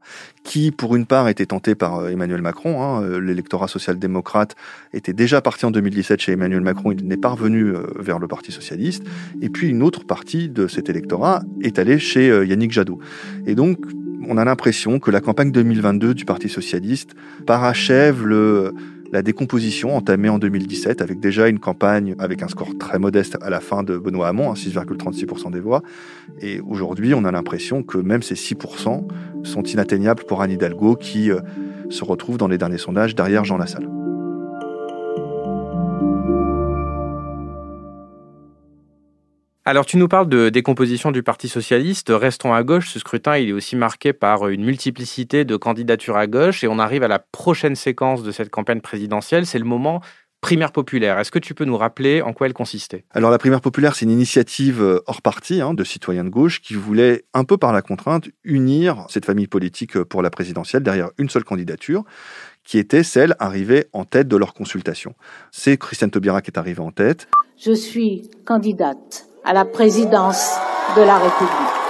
qui 0.44 0.70
pour 0.70 0.94
une 0.94 1.06
part 1.06 1.26
était 1.28 1.46
tenté 1.46 1.74
par 1.74 2.00
euh, 2.00 2.08
Emmanuel 2.10 2.42
Macron. 2.42 2.82
Hein, 2.82 3.02
euh, 3.02 3.18
l'électorat 3.18 3.66
social-démocrate 3.66 4.56
était 4.92 5.14
déjà 5.14 5.40
parti 5.40 5.64
en 5.64 5.70
2017 5.70 6.20
chez 6.20 6.32
Emmanuel 6.32 6.60
Macron, 6.60 6.92
il 6.92 7.06
n'est 7.08 7.16
pas 7.16 7.30
revenu 7.30 7.72
vers 7.98 8.18
le 8.18 8.28
Parti 8.28 8.52
socialiste. 8.52 9.04
Et 9.40 9.48
puis 9.48 9.70
une 9.70 9.82
autre 9.82 10.04
partie 10.04 10.50
de 10.50 10.68
cet 10.68 10.90
électorat 10.90 11.42
est 11.62 11.78
allée 11.78 11.98
chez 11.98 12.28
Yannick 12.46 12.72
Jadot. 12.72 12.98
Et 13.46 13.54
donc 13.54 13.78
on 14.28 14.36
a 14.36 14.44
l'impression 14.44 14.98
que 14.98 15.10
la 15.10 15.20
campagne 15.20 15.50
2022 15.50 16.14
du 16.14 16.24
Parti 16.24 16.48
socialiste 16.48 17.14
parachève 17.46 18.24
le 18.24 18.74
la 19.12 19.22
décomposition 19.22 19.96
entamée 19.96 20.28
en 20.28 20.38
2017 20.38 21.02
avec 21.02 21.20
déjà 21.20 21.48
une 21.48 21.58
campagne 21.58 22.14
avec 22.18 22.42
un 22.42 22.48
score 22.48 22.76
très 22.78 22.98
modeste 22.98 23.36
à 23.40 23.50
la 23.50 23.60
fin 23.60 23.82
de 23.82 23.98
Benoît 23.98 24.28
Hamon, 24.28 24.52
6,36% 24.54 25.46
hein, 25.46 25.50
des 25.50 25.60
voix. 25.60 25.82
Et 26.40 26.60
aujourd'hui, 26.60 27.14
on 27.14 27.24
a 27.24 27.32
l'impression 27.32 27.82
que 27.82 27.98
même 27.98 28.22
ces 28.22 28.34
6% 28.34 29.08
sont 29.42 29.62
inatteignables 29.62 30.24
pour 30.24 30.42
Anne 30.42 30.52
Hidalgo 30.52 30.96
qui 30.96 31.30
euh, 31.30 31.40
se 31.90 32.04
retrouve 32.04 32.38
dans 32.38 32.48
les 32.48 32.58
derniers 32.58 32.78
sondages 32.78 33.14
derrière 33.14 33.44
Jean 33.44 33.58
Lassalle. 33.58 33.99
Alors 39.66 39.84
tu 39.84 39.98
nous 39.98 40.08
parles 40.08 40.28
de 40.28 40.48
décomposition 40.48 41.12
du 41.12 41.22
Parti 41.22 41.46
socialiste. 41.46 42.10
Restons 42.10 42.54
à 42.54 42.62
gauche. 42.62 42.88
Ce 42.88 42.98
scrutin, 42.98 43.36
il 43.36 43.50
est 43.50 43.52
aussi 43.52 43.76
marqué 43.76 44.14
par 44.14 44.48
une 44.48 44.64
multiplicité 44.64 45.44
de 45.44 45.56
candidatures 45.56 46.16
à 46.16 46.26
gauche 46.26 46.64
et 46.64 46.68
on 46.68 46.78
arrive 46.78 47.02
à 47.02 47.08
la 47.08 47.18
prochaine 47.18 47.76
séquence 47.76 48.22
de 48.22 48.32
cette 48.32 48.48
campagne 48.48 48.80
présidentielle. 48.80 49.44
C'est 49.44 49.58
le 49.58 49.66
moment 49.66 50.00
primaire 50.40 50.72
populaire. 50.72 51.18
Est-ce 51.18 51.30
que 51.30 51.38
tu 51.38 51.52
peux 51.52 51.66
nous 51.66 51.76
rappeler 51.76 52.22
en 52.22 52.32
quoi 52.32 52.46
elle 52.46 52.54
consistait? 52.54 53.04
Alors 53.10 53.30
la 53.30 53.36
primaire 53.36 53.60
populaire, 53.60 53.94
c'est 53.94 54.06
une 54.06 54.10
initiative 54.10 54.82
euh, 54.82 55.02
hors 55.06 55.20
parti 55.20 55.60
hein, 55.60 55.74
de 55.74 55.84
citoyens 55.84 56.24
de 56.24 56.30
gauche 56.30 56.62
qui 56.62 56.72
voulait, 56.72 57.24
un 57.34 57.44
peu 57.44 57.58
par 57.58 57.74
la 57.74 57.82
contrainte, 57.82 58.28
unir 58.44 59.04
cette 59.10 59.26
famille 59.26 59.46
politique 59.46 59.98
euh, 59.98 60.06
pour 60.06 60.22
la 60.22 60.30
présidentielle 60.30 60.82
derrière 60.82 61.10
une 61.18 61.28
seule 61.28 61.44
candidature 61.44 62.04
qui 62.64 62.78
était 62.78 63.02
celle 63.02 63.36
arrivée 63.38 63.86
en 63.92 64.06
tête 64.06 64.28
de 64.28 64.36
leur 64.36 64.54
consultation. 64.54 65.14
C'est 65.50 65.76
Christiane 65.76 66.10
Taubira 66.10 66.40
qui 66.40 66.50
est 66.50 66.58
arrivée 66.58 66.80
en 66.80 66.92
tête. 66.92 67.28
Je 67.58 67.72
suis 67.72 68.30
candidate 68.46 69.29
à 69.44 69.52
la 69.52 69.64
présidence 69.64 70.56
de 70.96 71.02
la 71.02 71.18
République. 71.18 71.80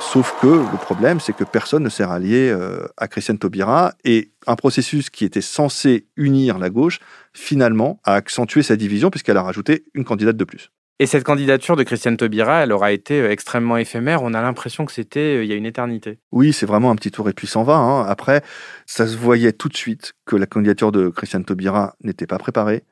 Sauf 0.00 0.34
que 0.40 0.46
le 0.46 0.78
problème, 0.78 1.20
c'est 1.20 1.32
que 1.32 1.44
personne 1.44 1.84
ne 1.84 1.88
s'est 1.88 2.04
rallié 2.04 2.50
euh, 2.50 2.86
à 2.96 3.08
Christiane 3.08 3.38
Taubira 3.38 3.94
et 4.04 4.32
un 4.46 4.56
processus 4.56 5.08
qui 5.08 5.24
était 5.24 5.40
censé 5.40 6.06
unir 6.16 6.58
la 6.58 6.70
gauche, 6.70 6.98
finalement, 7.32 7.98
a 8.04 8.14
accentué 8.14 8.62
sa 8.62 8.76
division 8.76 9.10
puisqu'elle 9.10 9.36
a 9.36 9.42
rajouté 9.42 9.84
une 9.94 10.04
candidate 10.04 10.36
de 10.36 10.44
plus. 10.44 10.70
Et 10.98 11.06
cette 11.06 11.24
candidature 11.24 11.76
de 11.76 11.82
Christiane 11.82 12.16
Taubira, 12.16 12.62
elle 12.62 12.72
aura 12.72 12.92
été 12.92 13.20
euh, 13.20 13.30
extrêmement 13.30 13.76
éphémère. 13.76 14.22
On 14.22 14.34
a 14.34 14.42
l'impression 14.42 14.84
que 14.84 14.92
c'était 14.92 15.38
euh, 15.38 15.44
il 15.44 15.50
y 15.50 15.52
a 15.52 15.56
une 15.56 15.66
éternité. 15.66 16.18
Oui, 16.30 16.52
c'est 16.52 16.66
vraiment 16.66 16.90
un 16.90 16.96
petit 16.96 17.10
tour 17.10 17.28
et 17.28 17.32
puis 17.32 17.46
s'en 17.46 17.62
va. 17.62 17.76
Hein. 17.76 18.04
Après, 18.06 18.42
ça 18.86 19.06
se 19.06 19.16
voyait 19.16 19.52
tout 19.52 19.68
de 19.68 19.76
suite 19.76 20.12
que 20.26 20.36
la 20.36 20.46
candidature 20.46 20.92
de 20.92 21.08
Christiane 21.08 21.44
Taubira 21.44 21.94
n'était 22.04 22.26
pas 22.26 22.38
préparée, 22.38 22.84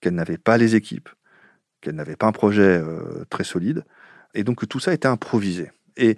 qu'elle 0.00 0.14
n'avait 0.14 0.38
pas 0.38 0.56
les 0.58 0.74
équipes, 0.74 1.08
qu'elle 1.82 1.96
n'avait 1.96 2.16
pas 2.16 2.26
un 2.26 2.32
projet 2.32 2.62
euh, 2.62 3.24
très 3.28 3.44
solide, 3.44 3.84
et 4.34 4.44
donc 4.44 4.60
que 4.60 4.66
tout 4.66 4.80
ça 4.80 4.94
était 4.94 5.08
improvisé. 5.08 5.70
Et 5.98 6.16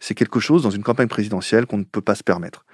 c'est 0.00 0.14
quelque 0.14 0.40
chose 0.40 0.62
dans 0.62 0.70
une 0.70 0.82
campagne 0.82 1.08
présidentielle 1.08 1.66
qu'on 1.66 1.78
ne 1.78 1.84
peut 1.84 2.02
pas 2.02 2.14
se 2.14 2.22
permettre. 2.22 2.66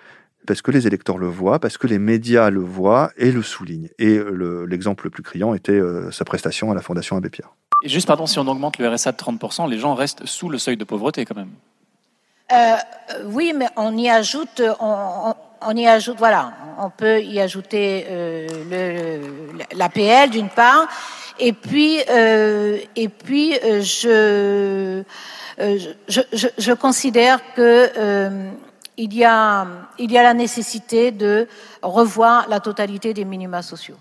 parce 0.46 0.62
que 0.62 0.70
les 0.70 0.86
électeurs 0.86 1.18
le 1.18 1.28
voient, 1.28 1.60
parce 1.60 1.78
que 1.78 1.86
les 1.86 1.98
médias 1.98 2.50
le 2.50 2.60
voient 2.60 3.12
et 3.16 3.30
le 3.30 3.42
soulignent. 3.42 3.90
Et 3.98 4.18
l'exemple 4.66 5.04
le, 5.04 5.10
plus 5.10 5.22
criant 5.22 5.54
était 5.54 5.72
euh, 5.72 6.10
sa 6.10 6.24
prestation 6.24 6.72
à 6.72 6.74
la 6.74 6.80
Fondation 6.80 7.16
Abbé 7.16 7.28
Pierre. 7.28 7.50
Et 7.84 7.88
juste, 7.88 8.06
pardon, 8.08 8.26
si 8.26 8.38
on 8.38 8.48
augmente 8.48 8.78
le 8.78 8.88
RSA 8.88 9.12
de 9.12 9.16
30%, 9.16 9.68
les 9.68 9.78
gens 9.78 9.94
restent 9.94 10.26
sous 10.26 10.48
le 10.48 10.58
seuil 10.58 10.76
de 10.76 10.84
pauvreté 10.84 11.24
quand 11.24 11.36
même. 11.36 11.52
Euh, 12.52 12.76
oui, 13.26 13.52
mais 13.56 13.68
on 13.76 13.96
y 13.96 14.08
ajoute, 14.08 14.62
on, 14.80 15.76
y 15.76 15.86
ajoute, 15.86 16.18
voilà, 16.18 16.52
on 16.78 16.90
peut 16.90 17.22
y 17.22 17.38
ajouter 17.38 18.06
euh, 18.08 18.48
l'APL 19.72 20.30
d'une 20.30 20.48
part, 20.48 20.88
et 21.40 21.52
puis, 21.52 22.00
euh, 22.08 22.78
et 22.96 23.08
puis 23.08 23.54
je, 23.54 25.02
je, 25.58 26.20
je, 26.32 26.48
je, 26.56 26.72
considère 26.72 27.40
que 27.54 28.50
il 28.96 29.14
y, 29.14 29.24
a, 29.24 29.66
il 29.98 30.12
y 30.12 30.18
a 30.18 30.22
la 30.22 30.34
nécessité 30.34 31.10
de 31.10 31.48
revoir 31.82 32.48
la 32.48 32.60
totalité 32.60 33.14
des 33.14 33.24
minima 33.24 33.62
sociaux. 33.62 33.96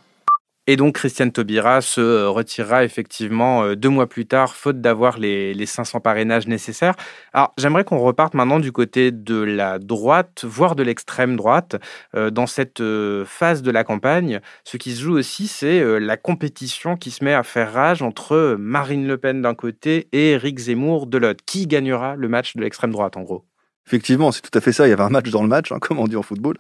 Et 0.71 0.75
donc 0.75 0.93
Christiane 0.93 1.31
Taubira 1.31 1.81
se 1.81 2.27
retirera 2.27 2.83
effectivement 2.83 3.63
euh, 3.63 3.75
deux 3.75 3.89
mois 3.89 4.07
plus 4.07 4.27
tard, 4.27 4.53
faute 4.53 4.81
d'avoir 4.81 5.17
les, 5.17 5.51
les 5.55 5.65
500 5.65 5.99
parrainages 5.99 6.47
nécessaires. 6.47 6.93
Alors 7.33 7.55
j'aimerais 7.57 7.83
qu'on 7.83 7.97
reparte 7.97 8.35
maintenant 8.35 8.59
du 8.59 8.71
côté 8.71 9.09
de 9.09 9.41
la 9.41 9.79
droite, 9.79 10.45
voire 10.47 10.75
de 10.75 10.83
l'extrême 10.83 11.35
droite. 11.38 11.77
Euh, 12.15 12.29
dans 12.29 12.45
cette 12.45 12.81
euh, 12.81 13.25
phase 13.25 13.63
de 13.63 13.71
la 13.71 13.83
campagne, 13.83 14.41
ce 14.63 14.77
qui 14.77 14.91
se 14.91 15.01
joue 15.01 15.17
aussi, 15.17 15.47
c'est 15.47 15.99
la 15.99 16.17
compétition 16.17 16.97
qui 16.97 17.09
se 17.09 17.23
met 17.23 17.33
à 17.33 17.41
faire 17.41 17.73
rage 17.73 18.03
entre 18.03 18.55
Marine 18.59 19.07
Le 19.07 19.17
Pen 19.17 19.41
d'un 19.41 19.55
côté 19.55 20.07
et 20.11 20.33
Éric 20.33 20.59
Zemmour 20.59 21.07
de 21.07 21.17
l'autre. 21.17 21.43
Qui 21.47 21.65
gagnera 21.65 22.15
le 22.15 22.27
match 22.27 22.55
de 22.55 22.61
l'extrême 22.61 22.91
droite 22.91 23.17
en 23.17 23.23
gros? 23.23 23.43
Effectivement, 23.88 24.31
c'est 24.31 24.41
tout 24.41 24.55
à 24.55 24.61
fait 24.61 24.71
ça. 24.71 24.85
Il 24.85 24.91
y 24.91 24.93
avait 24.93 25.01
un 25.01 25.09
match 25.09 25.31
dans 25.31 25.41
le 25.41 25.47
match, 25.47 25.71
hein, 25.71 25.79
comme 25.81 25.97
on 25.97 26.07
dit 26.07 26.15
en 26.15 26.21
football, 26.21 26.57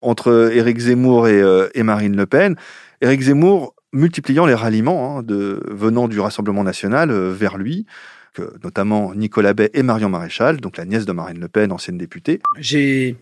entre 0.00 0.50
Éric 0.52 0.80
Zemmour 0.80 1.28
et 1.28 1.82
Marine 1.84 2.16
Le 2.16 2.26
Pen. 2.26 2.56
Éric 3.02 3.20
Zemmour 3.20 3.74
multipliant 3.92 4.46
les 4.46 4.54
ralliements 4.54 5.18
hein, 5.18 5.22
de, 5.22 5.60
venant 5.68 6.08
du 6.08 6.18
Rassemblement 6.20 6.64
national 6.64 7.10
euh, 7.10 7.32
vers 7.32 7.58
lui, 7.58 7.84
que, 8.32 8.54
notamment 8.62 9.12
Nicolas 9.14 9.52
Bay 9.52 9.70
et 9.74 9.82
Marion 9.82 10.08
Maréchal, 10.08 10.60
donc 10.60 10.78
la 10.78 10.86
nièce 10.86 11.04
de 11.04 11.12
Marine 11.12 11.38
Le 11.38 11.48
Pen, 11.48 11.72
ancienne 11.72 11.98
députée. 11.98 12.40
J'ai 12.58 13.16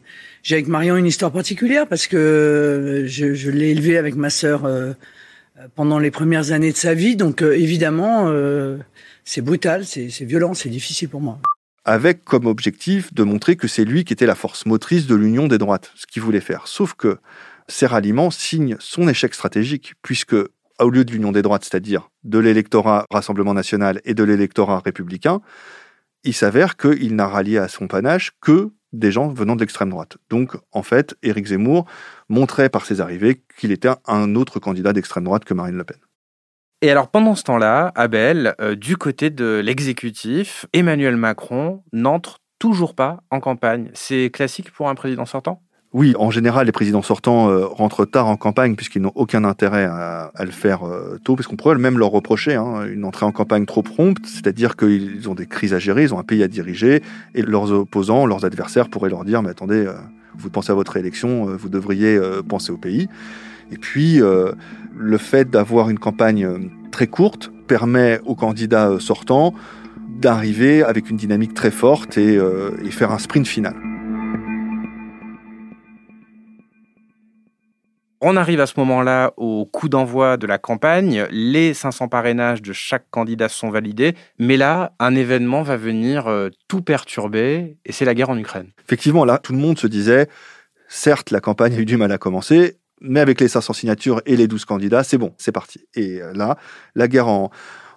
avec 0.51 0.69
Marion 0.69 0.97
une 0.97 1.07
histoire 1.07 1.33
particulière 1.33 1.89
parce 1.89 2.07
que 2.07 3.05
je, 3.07 3.35
je 3.35 3.51
l'ai 3.51 3.71
élevée 3.71 3.99
avec 3.99 4.15
ma 4.15 4.31
sœur 4.31 4.65
euh, 4.67 4.93
pendant 5.75 5.99
les 5.99 6.11
premières 6.11 6.53
années 6.53 6.73
de 6.73 6.77
sa 6.77 6.95
vie, 6.95 7.17
donc 7.17 7.43
euh, 7.43 7.59
évidemment 7.59 8.31
c'est 9.25 9.43
brutal, 9.43 9.85
c'est 9.85 10.25
violent, 10.25 10.55
c'est 10.55 10.69
difficile 10.69 11.09
pour 11.09 11.21
moi. 11.21 11.39
Avec 11.85 12.25
comme 12.25 12.47
objectif 12.47 13.13
de 13.15 13.23
montrer 13.23 13.57
que 13.57 13.67
c'est 13.67 13.85
lui 13.85 14.05
qui 14.05 14.13
était 14.13 14.27
la 14.27 14.35
force 14.35 14.67
motrice 14.67 15.07
de 15.07 15.15
l'union 15.15 15.49
des 15.49 15.59
droites, 15.59 15.91
ce 15.95 16.07
qu'il 16.07 16.23
voulait 16.23 16.41
faire. 16.41 16.67
Sauf 16.67 16.95
que 16.95 17.19
ces 17.71 17.87
ralliements 17.87 18.31
signent 18.31 18.77
son 18.81 19.09
échec 19.09 19.35
stratégique, 19.35 19.95
puisque 20.03 20.37
au 20.79 20.91
lieu 20.91 21.05
de 21.05 21.13
l'union 21.13 21.33
des 21.33 21.43
droites, 21.43 21.65
c'est-à-dire 21.65 22.11
de 22.25 22.39
l'électorat 22.39 23.05
Rassemblement 23.11 23.55
national 23.55 24.01
et 24.05 24.15
de 24.15 24.25
l'électorat 24.25 24.81
républicain, 24.81 25.41
il 26.25 26.35
s'avère 26.35 26.77
qu'il 26.77 27.15
n'a 27.15 27.27
rallié 27.27 27.59
à 27.59 27.69
son 27.69 27.87
panache 27.87 28.33
que 28.41 28.71
des 28.93 29.13
gens 29.13 29.29
venant 29.29 29.55
de 29.55 29.61
l'extrême 29.61 29.91
droite. 29.91 30.17
Donc, 30.29 30.57
en 30.73 30.83
fait, 30.83 31.15
Éric 31.23 31.47
Zemmour 31.47 31.87
montrait 32.29 32.69
par 32.69 32.85
ses 32.85 33.01
arrivées 33.01 33.43
qu'il 33.59 33.73
était 33.73 33.91
un 34.07 34.35
autre 34.35 34.59
candidat 34.59 34.93
d'extrême 34.93 35.25
droite 35.25 35.45
que 35.45 35.55
Marine 35.55 35.77
Le 35.77 35.85
Pen. 35.85 35.99
Et 36.83 36.91
alors 36.91 37.09
pendant 37.09 37.35
ce 37.35 37.43
temps-là, 37.45 37.93
Abel, 37.95 38.55
euh, 38.61 38.75
du 38.75 38.97
côté 38.97 39.29
de 39.31 39.61
l'exécutif, 39.63 40.67
Emmanuel 40.73 41.17
Macron 41.17 41.83
n'entre 41.93 42.39
toujours 42.59 42.95
pas 42.95 43.23
en 43.31 43.39
campagne. 43.39 43.91
C'est 43.93 44.31
classique 44.31 44.71
pour 44.73 44.89
un 44.89 44.95
président 44.95 45.27
sortant? 45.27 45.63
Oui, 45.93 46.15
en 46.17 46.31
général, 46.31 46.67
les 46.67 46.73
présidents 46.73 47.03
sortants 47.03 47.51
euh, 47.51 47.67
rentrent 47.67 48.05
tard 48.05 48.29
en 48.29 48.37
campagne 48.37 48.77
puisqu'ils 48.77 49.03
n'ont 49.03 49.13
aucun 49.17 49.43
intérêt 49.43 49.85
à, 49.85 50.31
le 50.39 50.53
faire 50.53 50.87
euh, 50.87 51.19
tôt, 51.25 51.35
parce 51.35 51.49
qu'on 51.49 51.57
pourrait 51.57 51.77
même 51.79 51.99
leur 51.99 52.11
reprocher 52.11 52.55
hein, 52.55 52.85
une 52.87 53.05
entrée 53.05 53.27
en 53.27 53.33
campagne 53.33 53.67
trop 53.67 53.83
prompte, 53.83 54.25
c'est-à-dire 54.25 54.77
qu'ils 54.77 55.29
ont 55.29 55.35
des 55.35 55.47
crises 55.47 55.75
à 55.75 55.81
gérer, 55.81 56.05
ils 56.05 56.15
ont 56.15 56.21
un 56.21 56.25
pays 56.25 56.45
à 56.45 56.49
diriger, 56.49 57.03
et 57.35 57.43
leurs 57.43 57.73
opposants, 57.73 58.25
leurs 58.25 58.45
adversaires 58.45 58.89
pourraient 58.89 59.11
leur 59.11 59.25
dire, 59.25 59.43
mais 59.43 59.51
attendez, 59.51 59.85
euh, 59.85 59.95
vous 60.37 60.49
pensez 60.49 60.71
à 60.71 60.77
votre 60.77 60.97
élection, 60.97 61.47
vous 61.57 61.69
devriez 61.69 62.19
penser 62.49 62.71
au 62.71 62.77
pays. 62.77 63.09
Et 63.73 63.77
puis, 63.77 64.21
le 64.21 65.19
fait 65.19 65.51
d'avoir 65.51 65.91
une 65.91 65.99
campagne 65.99 66.71
très 66.93 67.09
courte 67.09 67.51
permet 67.67 68.21
aux 68.25 68.37
candidats 68.37 68.99
sortants 69.01 69.53
d'arriver 70.09 70.85
avec 70.85 71.11
une 71.11 71.17
dynamique 71.17 71.53
très 71.53 71.73
forte 71.73 72.17
et 72.17 72.39
faire 72.91 73.11
un 73.11 73.19
sprint 73.19 73.49
final. 73.49 73.75
On 78.23 78.37
arrive 78.37 78.61
à 78.61 78.67
ce 78.67 78.75
moment-là 78.77 79.33
au 79.39 79.65
coup 79.65 79.89
d'envoi 79.89 80.37
de 80.37 80.47
la 80.47 80.59
campagne. 80.59 81.27
Les 81.31 81.73
500 81.73 82.09
parrainages 82.09 82.61
de 82.61 82.75
chaque 82.75 83.09
candidat 83.11 83.49
sont 83.49 83.71
validés. 83.71 84.15
Mais 84.39 84.59
là, 84.59 84.93
un 84.99 85.15
événement 85.15 85.63
va 85.63 85.79
venir 85.79 86.27
euh, 86.27 86.51
tout 86.69 86.83
perturber 86.83 87.79
et 87.87 87.93
c'est 87.93 88.05
la 88.05 88.15
guerre 88.15 88.29
en 88.29 88.37
Ukraine. 88.37 88.73
Effectivement, 88.85 89.25
là, 89.25 89.39
tout 89.39 89.53
le 89.53 89.59
monde 89.59 89.79
se 89.79 89.87
disait, 89.87 90.29
certes, 90.87 91.31
la 91.31 91.41
campagne 91.41 91.75
a 91.75 91.79
eu 91.79 91.87
du 91.87 91.97
mal 91.97 92.13
à 92.13 92.19
commencer, 92.19 92.77
mais 93.01 93.21
avec 93.21 93.41
les 93.41 93.49
500 93.49 93.73
signatures 93.73 94.21
et 94.27 94.37
les 94.37 94.49
12 94.49 94.67
candidats, 94.67 95.03
c'est 95.03 95.17
bon, 95.17 95.33
c'est 95.39 95.53
parti. 95.53 95.81
Et 95.95 96.21
euh, 96.21 96.35
là, 96.35 96.59
la 96.95 97.09
guerre 97.09 97.29
en, 97.29 97.51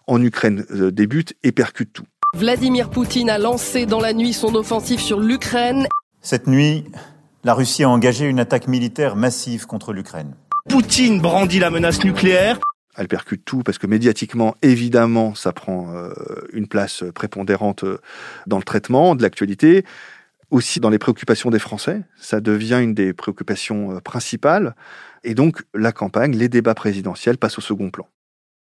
en 0.07 0.21
Ukraine 0.21 0.65
euh, 0.71 0.89
débute 0.89 1.33
et 1.43 1.51
percute 1.51 1.91
tout. 1.91 2.05
Vladimir 2.33 2.89
Poutine 2.89 3.29
a 3.29 3.37
lancé 3.37 3.85
dans 3.85 3.99
la 3.99 4.13
nuit 4.13 4.31
son 4.31 4.55
offensive 4.55 5.01
sur 5.01 5.19
l'Ukraine. 5.19 5.85
Cette 6.21 6.47
nuit, 6.47 6.85
la 7.43 7.53
Russie 7.53 7.83
a 7.83 7.89
engagé 7.89 8.25
une 8.25 8.39
attaque 8.39 8.67
militaire 8.67 9.15
massive 9.15 9.65
contre 9.65 9.93
l'Ukraine. 9.93 10.35
Poutine 10.69 11.19
brandit 11.19 11.59
la 11.59 11.69
menace 11.69 12.03
nucléaire. 12.03 12.59
Elle 12.95 13.07
percute 13.07 13.43
tout 13.43 13.63
parce 13.63 13.77
que 13.77 13.87
médiatiquement, 13.87 14.55
évidemment, 14.61 15.35
ça 15.35 15.51
prend 15.51 15.93
euh, 15.93 16.13
une 16.53 16.67
place 16.67 17.03
prépondérante 17.13 17.83
euh, 17.83 17.97
dans 18.47 18.57
le 18.57 18.63
traitement 18.63 19.15
de 19.15 19.23
l'actualité. 19.23 19.83
Aussi 20.51 20.79
dans 20.79 20.91
les 20.91 20.99
préoccupations 20.99 21.49
des 21.49 21.59
Français, 21.59 22.03
ça 22.15 22.39
devient 22.39 22.79
une 22.81 22.93
des 22.93 23.13
préoccupations 23.13 23.95
euh, 23.95 23.99
principales. 23.99 24.75
Et 25.23 25.33
donc, 25.33 25.63
la 25.73 25.91
campagne, 25.91 26.35
les 26.35 26.49
débats 26.49 26.75
présidentiels 26.75 27.39
passent 27.39 27.57
au 27.57 27.61
second 27.61 27.89
plan. 27.89 28.07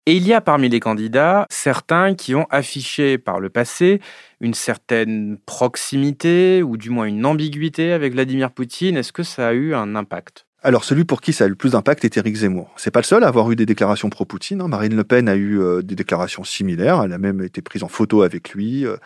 Et 0.07 0.15
il 0.15 0.27
y 0.27 0.33
a 0.33 0.41
parmi 0.41 0.67
les 0.67 0.79
candidats 0.79 1.45
certains 1.51 2.15
qui 2.15 2.33
ont 2.33 2.47
affiché 2.49 3.19
par 3.19 3.39
le 3.39 3.51
passé 3.51 4.01
une 4.39 4.55
certaine 4.55 5.37
proximité 5.45 6.63
ou 6.63 6.75
du 6.75 6.89
moins 6.89 7.05
une 7.05 7.23
ambiguïté 7.23 7.91
avec 7.91 8.13
Vladimir 8.13 8.49
Poutine. 8.49 8.97
Est-ce 8.97 9.13
que 9.13 9.21
ça 9.21 9.49
a 9.49 9.53
eu 9.53 9.75
un 9.75 9.95
impact? 9.95 10.47
Alors, 10.63 10.85
celui 10.85 11.05
pour 11.05 11.21
qui 11.21 11.33
ça 11.33 11.43
a 11.43 11.47
eu 11.47 11.51
le 11.51 11.55
plus 11.55 11.73
d'impact 11.73 12.03
est 12.03 12.17
Éric 12.17 12.35
Zemmour. 12.35 12.71
C'est 12.77 12.89
pas 12.89 12.99
le 12.99 13.05
seul 13.05 13.23
à 13.23 13.27
avoir 13.27 13.51
eu 13.51 13.55
des 13.55 13.67
déclarations 13.67 14.09
pro-Poutine. 14.09 14.61
Hein. 14.61 14.67
Marine 14.67 14.95
Le 14.95 15.03
Pen 15.03 15.29
a 15.29 15.35
eu 15.35 15.59
euh, 15.59 15.83
des 15.83 15.95
déclarations 15.95 16.43
similaires. 16.43 17.03
Elle 17.03 17.13
a 17.13 17.19
même 17.19 17.43
été 17.43 17.61
prise 17.61 17.83
en 17.83 17.87
photo 17.87 18.23
avec 18.23 18.51
lui. 18.53 18.85
Euh, 18.85 18.97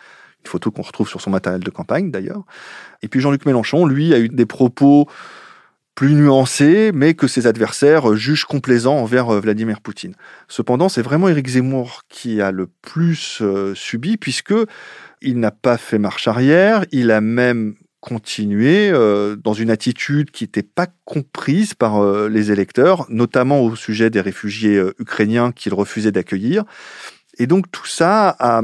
une 0.44 0.50
photo 0.50 0.70
qu'on 0.70 0.82
retrouve 0.82 1.08
sur 1.08 1.20
son 1.20 1.30
matériel 1.30 1.62
de 1.62 1.70
campagne, 1.70 2.10
d'ailleurs. 2.10 2.42
Et 3.02 3.08
puis 3.08 3.20
Jean-Luc 3.20 3.44
Mélenchon, 3.44 3.84
lui, 3.84 4.14
a 4.14 4.18
eu 4.18 4.30
des 4.30 4.46
propos 4.46 5.08
plus 5.96 6.14
nuancé, 6.14 6.92
mais 6.94 7.14
que 7.14 7.26
ses 7.26 7.46
adversaires 7.46 8.14
jugent 8.14 8.44
complaisant 8.44 8.98
envers 8.98 9.30
euh, 9.30 9.40
Vladimir 9.40 9.80
Poutine. 9.80 10.14
Cependant, 10.46 10.90
c'est 10.90 11.02
vraiment 11.02 11.28
Éric 11.28 11.48
Zemmour 11.48 12.02
qui 12.10 12.42
a 12.42 12.52
le 12.52 12.68
plus 12.82 13.38
euh, 13.40 13.74
subi, 13.74 14.18
puisque 14.18 14.54
il 15.22 15.40
n'a 15.40 15.50
pas 15.50 15.78
fait 15.78 15.98
marche 15.98 16.28
arrière, 16.28 16.84
il 16.92 17.10
a 17.10 17.22
même 17.22 17.76
continué 18.00 18.90
euh, 18.92 19.36
dans 19.36 19.54
une 19.54 19.70
attitude 19.70 20.30
qui 20.30 20.44
n'était 20.44 20.62
pas 20.62 20.86
comprise 21.06 21.72
par 21.72 22.28
les 22.28 22.52
électeurs, 22.52 23.06
notamment 23.08 23.62
au 23.62 23.74
sujet 23.74 24.10
des 24.10 24.20
réfugiés 24.20 24.78
ukrainiens 24.98 25.50
qu'il 25.50 25.72
refusait 25.72 26.12
d'accueillir. 26.12 26.64
Et 27.38 27.46
donc 27.46 27.70
tout 27.72 27.86
ça 27.86 28.36
a, 28.38 28.60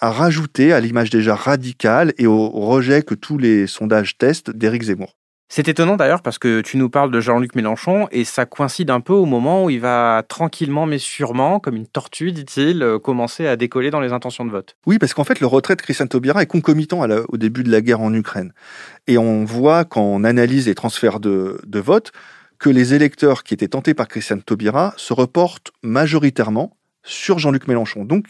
a 0.00 0.10
rajouté 0.10 0.74
à 0.74 0.80
l'image 0.80 1.08
déjà 1.08 1.34
radicale 1.34 2.12
et 2.18 2.26
au 2.26 2.50
rejet 2.50 3.02
que 3.02 3.14
tous 3.14 3.38
les 3.38 3.66
sondages 3.66 4.18
testent 4.18 4.50
d'Éric 4.50 4.82
Zemmour. 4.82 5.16
C'est 5.48 5.68
étonnant 5.68 5.96
d'ailleurs 5.96 6.22
parce 6.22 6.38
que 6.38 6.62
tu 6.62 6.78
nous 6.78 6.88
parles 6.88 7.10
de 7.10 7.20
Jean-Luc 7.20 7.54
Mélenchon 7.54 8.08
et 8.10 8.24
ça 8.24 8.46
coïncide 8.46 8.90
un 8.90 9.00
peu 9.00 9.12
au 9.12 9.26
moment 9.26 9.64
où 9.64 9.70
il 9.70 9.78
va 9.78 10.24
tranquillement 10.26 10.86
mais 10.86 10.98
sûrement, 10.98 11.60
comme 11.60 11.76
une 11.76 11.86
tortue, 11.86 12.32
dit-il, 12.32 12.82
euh, 12.82 12.98
commencer 12.98 13.46
à 13.46 13.56
décoller 13.56 13.90
dans 13.90 14.00
les 14.00 14.12
intentions 14.12 14.44
de 14.44 14.50
vote. 14.50 14.76
Oui, 14.86 14.98
parce 14.98 15.14
qu'en 15.14 15.24
fait, 15.24 15.40
le 15.40 15.46
retrait 15.46 15.76
de 15.76 15.82
Christian 15.82 16.06
Taubira 16.06 16.42
est 16.42 16.46
concomitant 16.46 17.06
au 17.28 17.36
début 17.36 17.62
de 17.62 17.70
la 17.70 17.82
guerre 17.82 18.00
en 18.00 18.12
Ukraine. 18.14 18.52
Et 19.06 19.18
on 19.18 19.44
voit 19.44 19.84
quand 19.84 20.02
on 20.02 20.24
analyse 20.24 20.66
les 20.66 20.74
transferts 20.74 21.20
de, 21.20 21.60
de 21.64 21.78
vote 21.78 22.12
que 22.58 22.70
les 22.70 22.94
électeurs 22.94 23.44
qui 23.44 23.54
étaient 23.54 23.68
tentés 23.68 23.94
par 23.94 24.08
Christian 24.08 24.38
Taubira 24.38 24.94
se 24.96 25.12
reportent 25.12 25.72
majoritairement 25.82 26.76
sur 27.02 27.38
Jean-Luc 27.38 27.68
Mélenchon. 27.68 28.04
Donc, 28.04 28.26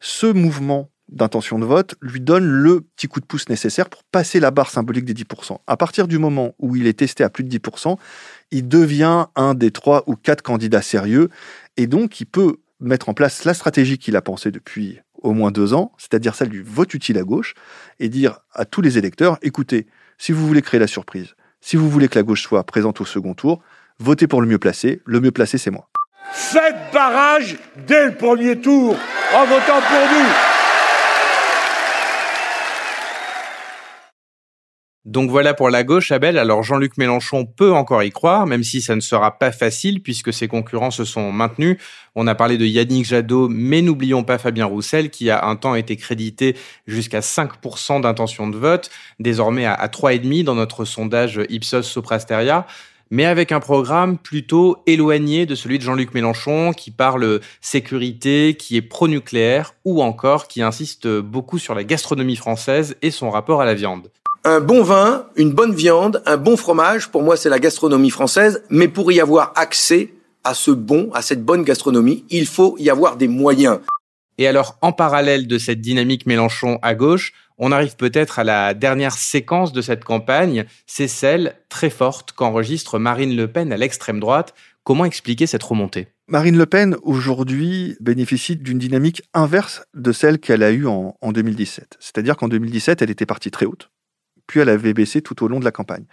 ce 0.00 0.26
mouvement 0.26 0.89
d'intention 1.10 1.58
de 1.58 1.64
vote 1.64 1.94
lui 2.00 2.20
donne 2.20 2.44
le 2.44 2.80
petit 2.80 3.08
coup 3.08 3.20
de 3.20 3.26
pouce 3.26 3.48
nécessaire 3.48 3.88
pour 3.88 4.04
passer 4.04 4.40
la 4.40 4.50
barre 4.50 4.70
symbolique 4.70 5.04
des 5.04 5.14
10%. 5.14 5.58
À 5.66 5.76
partir 5.76 6.08
du 6.08 6.18
moment 6.18 6.54
où 6.58 6.76
il 6.76 6.86
est 6.86 6.98
testé 6.98 7.24
à 7.24 7.30
plus 7.30 7.44
de 7.44 7.58
10%, 7.58 7.96
il 8.50 8.68
devient 8.68 9.26
un 9.36 9.54
des 9.54 9.70
trois 9.70 10.04
ou 10.06 10.16
quatre 10.16 10.42
candidats 10.42 10.82
sérieux 10.82 11.28
et 11.76 11.86
donc 11.86 12.20
il 12.20 12.26
peut 12.26 12.56
mettre 12.80 13.08
en 13.08 13.14
place 13.14 13.44
la 13.44 13.54
stratégie 13.54 13.98
qu'il 13.98 14.16
a 14.16 14.22
pensée 14.22 14.50
depuis 14.50 15.00
au 15.22 15.32
moins 15.32 15.50
deux 15.50 15.74
ans, 15.74 15.92
c'est-à-dire 15.98 16.34
celle 16.34 16.48
du 16.48 16.62
vote 16.62 16.94
utile 16.94 17.18
à 17.18 17.22
gauche, 17.22 17.54
et 17.98 18.08
dire 18.08 18.38
à 18.54 18.64
tous 18.64 18.80
les 18.80 18.96
électeurs, 18.96 19.38
écoutez, 19.42 19.86
si 20.16 20.32
vous 20.32 20.46
voulez 20.46 20.62
créer 20.62 20.80
la 20.80 20.86
surprise, 20.86 21.34
Si 21.62 21.76
vous 21.76 21.90
voulez 21.90 22.08
que 22.08 22.18
la 22.18 22.22
gauche 22.22 22.42
soit 22.42 22.64
présente 22.64 23.02
au 23.02 23.04
second 23.04 23.34
tour, 23.34 23.60
votez 23.98 24.26
pour 24.26 24.40
le 24.40 24.46
mieux 24.46 24.58
placé. 24.58 25.02
Le 25.04 25.20
mieux 25.20 25.30
placé, 25.30 25.58
c'est 25.58 25.70
moi. 25.70 25.90
Faites 26.32 26.90
barrage 26.90 27.58
dès 27.86 28.06
le 28.06 28.14
premier 28.14 28.58
tour 28.58 28.96
en 29.34 29.44
votant 29.44 29.80
pour 29.86 30.06
nous. 30.10 30.49
Donc 35.06 35.30
voilà 35.30 35.54
pour 35.54 35.70
la 35.70 35.82
gauche, 35.82 36.12
Abel. 36.12 36.36
Alors 36.36 36.62
Jean-Luc 36.62 36.98
Mélenchon 36.98 37.46
peut 37.46 37.72
encore 37.72 38.02
y 38.02 38.10
croire, 38.10 38.46
même 38.46 38.62
si 38.62 38.82
ça 38.82 38.94
ne 38.94 39.00
sera 39.00 39.38
pas 39.38 39.50
facile 39.50 40.02
puisque 40.02 40.30
ses 40.30 40.46
concurrents 40.46 40.90
se 40.90 41.06
sont 41.06 41.32
maintenus. 41.32 41.78
On 42.14 42.26
a 42.26 42.34
parlé 42.34 42.58
de 42.58 42.66
Yannick 42.66 43.06
Jadot, 43.06 43.48
mais 43.48 43.80
n'oublions 43.80 44.24
pas 44.24 44.36
Fabien 44.36 44.66
Roussel 44.66 45.08
qui 45.08 45.30
a 45.30 45.46
un 45.46 45.56
temps 45.56 45.74
été 45.74 45.96
crédité 45.96 46.54
jusqu'à 46.86 47.20
5% 47.20 48.02
d'intention 48.02 48.48
de 48.48 48.58
vote, 48.58 48.90
désormais 49.18 49.64
à 49.64 49.86
3,5% 49.86 50.44
dans 50.44 50.54
notre 50.54 50.84
sondage 50.84 51.40
Ipsos 51.48 51.82
Soprasteria 51.82 52.66
mais 53.12 53.24
avec 53.24 53.50
un 53.50 53.58
programme 53.58 54.18
plutôt 54.18 54.82
éloigné 54.86 55.44
de 55.44 55.56
celui 55.56 55.78
de 55.78 55.82
Jean-Luc 55.82 56.14
Mélenchon, 56.14 56.72
qui 56.72 56.92
parle 56.92 57.40
sécurité, 57.60 58.54
qui 58.56 58.76
est 58.76 58.82
pro-nucléaire, 58.82 59.74
ou 59.84 60.00
encore 60.00 60.46
qui 60.46 60.62
insiste 60.62 61.08
beaucoup 61.08 61.58
sur 61.58 61.74
la 61.74 61.82
gastronomie 61.82 62.36
française 62.36 62.96
et 63.02 63.10
son 63.10 63.30
rapport 63.30 63.60
à 63.60 63.64
la 63.64 63.74
viande 63.74 64.12
un 64.44 64.60
bon 64.60 64.82
vin, 64.82 65.26
une 65.36 65.52
bonne 65.52 65.74
viande, 65.74 66.22
un 66.24 66.36
bon 66.36 66.56
fromage, 66.56 67.08
pour 67.08 67.22
moi 67.22 67.36
c'est 67.36 67.50
la 67.50 67.58
gastronomie 67.58 68.10
française, 68.10 68.62
mais 68.70 68.88
pour 68.88 69.12
y 69.12 69.20
avoir 69.20 69.52
accès 69.54 70.14
à 70.44 70.54
ce 70.54 70.70
bon, 70.70 71.10
à 71.12 71.20
cette 71.20 71.44
bonne 71.44 71.62
gastronomie, 71.62 72.24
il 72.30 72.46
faut 72.46 72.76
y 72.78 72.88
avoir 72.88 73.16
des 73.16 73.28
moyens. 73.28 73.80
Et 74.38 74.46
alors, 74.46 74.78
en 74.80 74.92
parallèle 74.92 75.46
de 75.46 75.58
cette 75.58 75.82
dynamique 75.82 76.24
Mélenchon 76.24 76.78
à 76.80 76.94
gauche, 76.94 77.34
on 77.58 77.72
arrive 77.72 77.96
peut-être 77.96 78.38
à 78.38 78.44
la 78.44 78.72
dernière 78.72 79.12
séquence 79.12 79.72
de 79.72 79.82
cette 79.82 80.02
campagne, 80.02 80.64
c'est 80.86 81.08
celle 81.08 81.56
très 81.68 81.90
forte 81.90 82.32
qu'enregistre 82.32 82.98
Marine 82.98 83.36
Le 83.36 83.48
Pen 83.48 83.70
à 83.70 83.76
l'extrême 83.76 84.18
droite. 84.18 84.54
Comment 84.82 85.04
expliquer 85.04 85.46
cette 85.46 85.62
remontée? 85.62 86.08
Marine 86.26 86.56
Le 86.56 86.64
Pen, 86.64 86.96
aujourd'hui, 87.02 87.98
bénéficie 88.00 88.56
d'une 88.56 88.78
dynamique 88.78 89.22
inverse 89.34 89.82
de 89.92 90.12
celle 90.12 90.38
qu'elle 90.38 90.62
a 90.62 90.70
eue 90.70 90.86
en, 90.86 91.18
en 91.20 91.32
2017. 91.32 91.98
C'est-à-dire 92.00 92.38
qu'en 92.38 92.48
2017, 92.48 93.02
elle 93.02 93.10
était 93.10 93.26
partie 93.26 93.50
très 93.50 93.66
haute 93.66 93.90
puis 94.50 94.58
elle 94.58 94.68
avait 94.68 94.94
baissé 94.94 95.22
tout 95.22 95.44
au 95.44 95.48
long 95.48 95.60
de 95.60 95.64
la 95.64 95.70
campagne. 95.70 96.04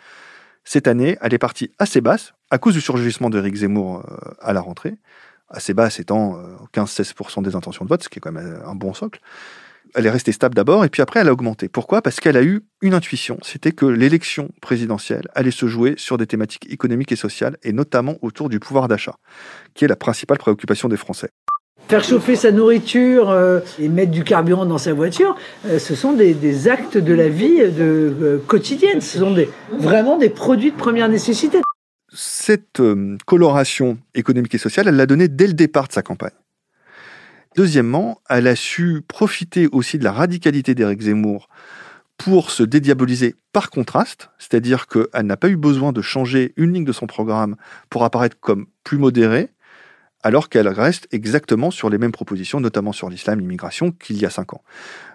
Cette 0.64 0.88
année, 0.88 1.18
elle 1.22 1.34
est 1.34 1.40
partie 1.40 1.72
assez 1.80 2.02
basse, 2.02 2.34
à 2.52 2.60
cause 2.60 2.76
du 2.76 2.82
surgissement 2.82 3.32
d'Éric 3.32 3.56
Zemmour 3.56 4.06
euh, 4.08 4.32
à 4.40 4.54
la 4.54 4.62
rentrée, 4.62 5.00
assez 5.50 5.74
basse 5.74 6.00
étant 6.00 6.40
15-16% 6.72 7.40
euh, 7.40 7.42
des 7.42 7.56
intentions 7.56 7.84
de 7.84 7.90
vote, 7.90 8.04
ce 8.04 8.10
qui 8.10 8.20
est 8.20 8.22
quand 8.22 8.32
même 8.32 8.62
un 8.64 8.76
bon 8.76 8.94
socle. 8.94 9.22
Elle 9.96 10.06
est 10.06 10.12
restée 10.12 10.34
stable 10.34 10.54
d'abord, 10.54 10.86
et 10.86 10.90
puis 10.90 11.02
après 11.02 11.22
elle 11.22 11.30
a 11.30 11.34
augmenté. 11.34 11.68
Pourquoi? 11.68 12.04
Parce 12.04 12.20
qu'elle 12.20 12.38
a 12.38 12.44
eu 12.44 12.62
une 12.82 12.94
intuition, 12.94 13.40
c'était 13.42 13.72
que 13.72 13.88
l'élection 13.88 14.52
présidentielle 14.62 15.28
allait 15.34 15.50
se 15.50 15.66
jouer 15.66 15.96
sur 15.98 16.18
des 16.18 16.28
thématiques 16.28 16.72
économiques 16.72 17.12
et 17.12 17.16
sociales, 17.16 17.58
et 17.64 17.74
notamment 17.74 18.18
autour 18.22 18.50
du 18.50 18.60
pouvoir 18.60 18.88
d'achat, 18.88 19.18
qui 19.74 19.84
est 19.84 19.88
la 19.88 19.96
principale 19.96 20.38
préoccupation 20.38 20.90
des 20.90 20.98
Français. 20.98 21.32
Faire 21.88 22.04
chauffer 22.04 22.36
sa 22.36 22.52
nourriture 22.52 23.30
euh, 23.30 23.62
et 23.80 23.88
mettre 23.88 24.12
du 24.12 24.26
carburant 24.26 24.66
dans 24.66 24.78
sa 24.78 24.94
voiture, 24.94 25.38
euh, 25.66 25.80
ce 25.80 25.96
sont 25.96 26.12
des, 26.12 26.68
actes 26.68 26.98
de 26.98 27.14
la 27.14 27.30
vie 27.30 27.60
euh, 27.62 28.40
quotidienne. 28.46 29.00
Ce 29.00 29.20
sont 29.20 29.34
vraiment 29.72 30.18
des 30.18 30.30
produits 30.30 30.72
de 30.72 30.76
première 30.76 31.08
nécessité. 31.08 31.60
Cette 32.14 32.82
coloration 33.26 33.98
économique 34.16 34.54
et 34.56 34.58
sociale, 34.58 34.90
elle 34.90 34.98
l'a 34.98 35.06
donnée 35.06 35.30
dès 35.30 35.48
le 35.48 35.54
départ 35.54 35.88
de 35.88 35.94
sa 35.94 36.02
campagne. 36.02 36.32
Deuxièmement, 37.56 38.22
elle 38.30 38.48
a 38.48 38.56
su 38.56 39.02
profiter 39.08 39.68
aussi 39.72 39.98
de 39.98 40.04
la 40.04 40.12
radicalité 40.12 40.76
d'Éric 40.76 41.02
Zemmour 41.02 41.48
pour 42.18 42.52
se 42.52 42.64
dédiaboliser 42.64 43.36
par 43.54 43.70
contraste, 43.70 44.30
c'est-à-dire 44.40 44.88
qu'elle 44.88 45.26
n'a 45.26 45.38
pas 45.38 45.50
eu 45.50 45.56
besoin 45.56 45.94
de 45.94 46.02
changer 46.02 46.54
une 46.58 46.74
ligne 46.74 46.86
de 46.86 46.92
son 46.92 47.08
programme 47.08 47.56
pour 47.90 48.04
apparaître 48.04 48.38
comme 48.40 48.68
plus 48.84 48.98
modérée, 48.98 49.50
alors 50.28 50.50
qu'elle 50.50 50.68
reste 50.68 51.08
exactement 51.14 51.72
sur 51.72 51.90
les 51.90 51.98
mêmes 51.98 52.12
propositions, 52.12 52.60
notamment 52.60 52.92
sur 52.92 53.10
l'islam, 53.10 53.40
l'immigration, 53.40 53.92
qu'il 53.92 54.20
y 54.20 54.26
a 54.26 54.30
cinq 54.30 54.54
ans. 54.54 54.62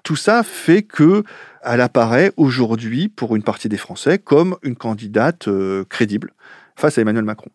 Tout 0.04 0.16
ça 0.16 0.42
fait 0.42 0.82
que 0.82 1.22
elle 1.62 1.82
apparaît 1.82 2.32
aujourd'hui, 2.38 3.10
pour 3.10 3.36
une 3.36 3.42
partie 3.42 3.68
des 3.68 3.76
Français, 3.76 4.18
comme 4.18 4.56
une 4.62 4.74
candidate 4.74 5.48
euh, 5.48 5.84
crédible 5.84 6.32
face 6.76 6.96
à 6.96 7.02
Emmanuel 7.02 7.24
Macron. 7.24 7.50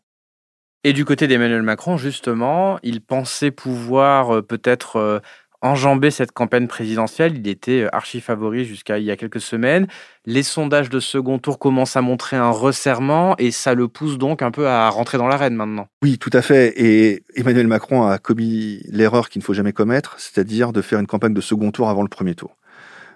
Et 0.84 0.94
du 0.94 1.04
côté 1.04 1.28
d'Emmanuel 1.28 1.64
Macron, 1.64 1.98
justement, 1.98 2.78
il 2.84 3.02
pensait 3.02 3.50
pouvoir 3.50 4.36
euh, 4.36 4.42
peut-être 4.44 4.98
euh, 4.98 5.20
enjamber 5.62 6.12
cette 6.12 6.32
campagne 6.32 6.68
présidentielle. 6.68 7.38
Il 7.38 7.48
était 7.48 7.84
euh, 7.84 7.96
archi 7.96 8.22
favori 8.22 8.66
jusqu'à 8.66 9.00
il 9.00 9.06
y 9.06 9.12
a 9.12 9.18
quelques 9.18 9.42
semaines. 9.42 9.88
Les 10.26 10.44
sondages 10.44 10.90
de 10.90 11.00
second 11.00 11.40
tour 11.40 11.60
commencent 11.60 11.96
à 11.96 12.02
montrer 12.02 12.38
un 12.38 12.50
resserrement 12.50 13.36
et 13.38 13.52
ça 13.52 13.74
le 13.74 13.88
pousse 13.88 14.18
donc 14.18 14.42
un 14.42 14.52
peu 14.52 14.68
à 14.68 14.90
rentrer 14.90 15.18
dans 15.18 15.28
l'arène 15.28 15.56
maintenant. 15.56 15.88
Oui, 16.04 16.18
tout 16.18 16.32
à 16.34 16.42
fait. 16.42 16.74
Et 16.78 17.24
Emmanuel 17.36 17.68
Macron 17.68 18.08
a 18.08 18.18
commis 18.18 18.82
l'erreur 18.90 19.30
qu'il 19.30 19.40
ne 19.40 19.46
faut 19.46 19.54
jamais 19.54 19.74
commettre, 19.74 20.16
c'est-à-dire 20.20 20.74
de 20.74 20.82
faire 20.82 21.00
une 21.00 21.08
campagne 21.08 21.34
de 21.34 21.42
second 21.42 21.72
tour 21.72 21.90
avant 21.90 22.04
le 22.04 22.10
premier 22.10 22.36
tour. 22.36 22.56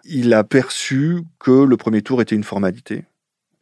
Il 0.04 0.34
a 0.34 0.44
perçu 0.44 1.24
que 1.40 1.64
le 1.64 1.78
premier 1.78 2.02
tour 2.02 2.22
était 2.22 2.36
une 2.36 2.44
formalité 2.44 3.04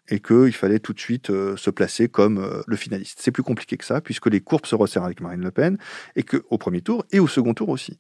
et 0.10 0.20
qu'il 0.20 0.54
fallait 0.54 0.80
tout 0.80 0.94
de 0.94 1.00
suite 1.00 1.30
euh, 1.30 1.56
se 1.56 1.70
placer 1.70 2.10
comme 2.10 2.40
euh, 2.40 2.62
le 2.68 2.76
finaliste. 2.76 3.20
C'est 3.22 3.32
plus 3.32 3.44
compliqué 3.44 3.78
que 3.78 3.86
ça, 3.86 4.02
puisque 4.02 4.28
les 4.28 4.42
courbes 4.42 4.66
se 4.66 4.76
resserrent 4.76 5.06
avec 5.06 5.22
Marine 5.22 5.42
Le 5.42 5.52
Pen, 5.52 5.78
et 6.16 6.24
qu'au 6.24 6.58
premier 6.58 6.82
tour, 6.82 7.06
et 7.12 7.20
au 7.20 7.28
second 7.28 7.54
tour 7.54 7.70
aussi. 7.70 7.98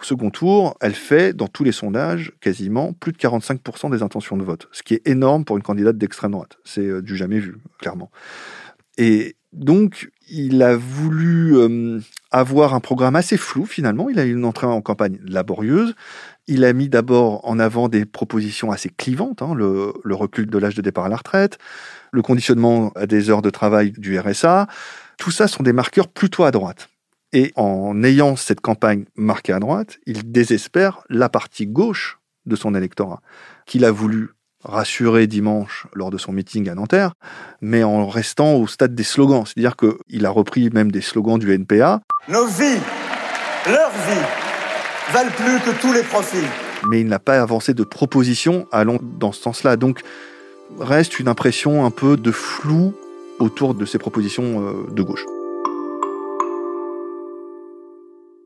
Au 0.00 0.04
second 0.04 0.30
tour, 0.30 0.76
elle 0.80 0.94
fait, 0.94 1.34
dans 1.34 1.48
tous 1.48 1.64
les 1.64 1.72
sondages, 1.72 2.32
quasiment 2.40 2.92
plus 2.92 3.12
de 3.12 3.18
45% 3.18 3.90
des 3.90 4.02
intentions 4.02 4.36
de 4.36 4.42
vote, 4.42 4.68
ce 4.72 4.82
qui 4.82 4.94
est 4.94 5.06
énorme 5.06 5.44
pour 5.44 5.56
une 5.56 5.62
candidate 5.62 5.98
d'extrême 5.98 6.32
droite. 6.32 6.56
C'est 6.64 6.86
euh, 6.86 7.02
du 7.02 7.16
jamais 7.16 7.38
vu, 7.38 7.56
clairement. 7.78 8.10
Et 8.96 9.36
donc, 9.52 10.10
il 10.28 10.62
a 10.62 10.76
voulu 10.76 11.56
avoir 12.30 12.74
un 12.74 12.80
programme 12.80 13.16
assez 13.16 13.36
flou, 13.36 13.64
finalement. 13.66 14.08
Il 14.08 14.18
a 14.18 14.24
eu 14.24 14.32
une 14.32 14.44
entrée 14.44 14.66
en 14.66 14.80
campagne 14.80 15.18
laborieuse, 15.24 15.94
il 16.50 16.64
a 16.64 16.72
mis 16.72 16.88
d'abord 16.88 17.48
en 17.48 17.60
avant 17.60 17.88
des 17.88 18.04
propositions 18.04 18.72
assez 18.72 18.90
clivantes, 18.90 19.40
hein, 19.40 19.54
le, 19.54 19.92
recul 20.10 20.50
de 20.50 20.58
l'âge 20.58 20.74
de 20.74 20.82
départ 20.82 21.04
à 21.04 21.08
la 21.08 21.16
retraite, 21.16 21.58
le 22.10 22.22
conditionnement 22.22 22.90
à 22.96 23.06
des 23.06 23.30
heures 23.30 23.40
de 23.40 23.50
travail 23.50 23.92
du 23.92 24.18
RSA. 24.18 24.66
Tout 25.16 25.30
ça 25.30 25.46
sont 25.46 25.62
des 25.62 25.72
marqueurs 25.72 26.08
plutôt 26.08 26.42
à 26.42 26.50
droite. 26.50 26.88
Et 27.32 27.52
en 27.54 28.02
ayant 28.02 28.34
cette 28.34 28.60
campagne 28.60 29.04
marquée 29.14 29.52
à 29.52 29.60
droite, 29.60 30.00
il 30.06 30.32
désespère 30.32 31.02
la 31.08 31.28
partie 31.28 31.68
gauche 31.68 32.18
de 32.46 32.56
son 32.56 32.74
électorat, 32.74 33.22
qu'il 33.64 33.84
a 33.84 33.92
voulu 33.92 34.30
rassurer 34.64 35.28
dimanche 35.28 35.86
lors 35.94 36.10
de 36.10 36.18
son 36.18 36.32
meeting 36.32 36.68
à 36.68 36.74
Nanterre, 36.74 37.12
mais 37.60 37.84
en 37.84 38.08
restant 38.08 38.54
au 38.54 38.66
stade 38.66 38.96
des 38.96 39.04
slogans. 39.04 39.44
C'est-à-dire 39.46 39.76
qu'il 39.76 40.26
a 40.26 40.30
repris 40.30 40.68
même 40.70 40.90
des 40.90 41.00
slogans 41.00 41.38
du 41.38 41.52
NPA. 41.52 42.00
Nos 42.28 42.46
vies, 42.46 42.80
leur 43.66 43.90
vie, 43.90 44.49
valent 45.12 45.30
plus 45.30 45.58
que 45.60 45.80
tous 45.80 45.92
les 45.92 46.02
profits. 46.02 46.46
Mais 46.88 47.00
il 47.00 47.06
n'a 47.06 47.18
pas 47.18 47.40
avancé 47.40 47.74
de 47.74 47.82
proposition 47.82 48.66
allant 48.70 48.98
dans 49.02 49.32
ce 49.32 49.42
sens-là. 49.42 49.76
Donc 49.76 50.00
reste 50.78 51.18
une 51.18 51.28
impression 51.28 51.84
un 51.84 51.90
peu 51.90 52.16
de 52.16 52.30
flou 52.30 52.94
autour 53.38 53.74
de 53.74 53.84
ces 53.84 53.98
propositions 53.98 54.66
euh, 54.66 54.86
de 54.92 55.02
gauche. 55.02 55.24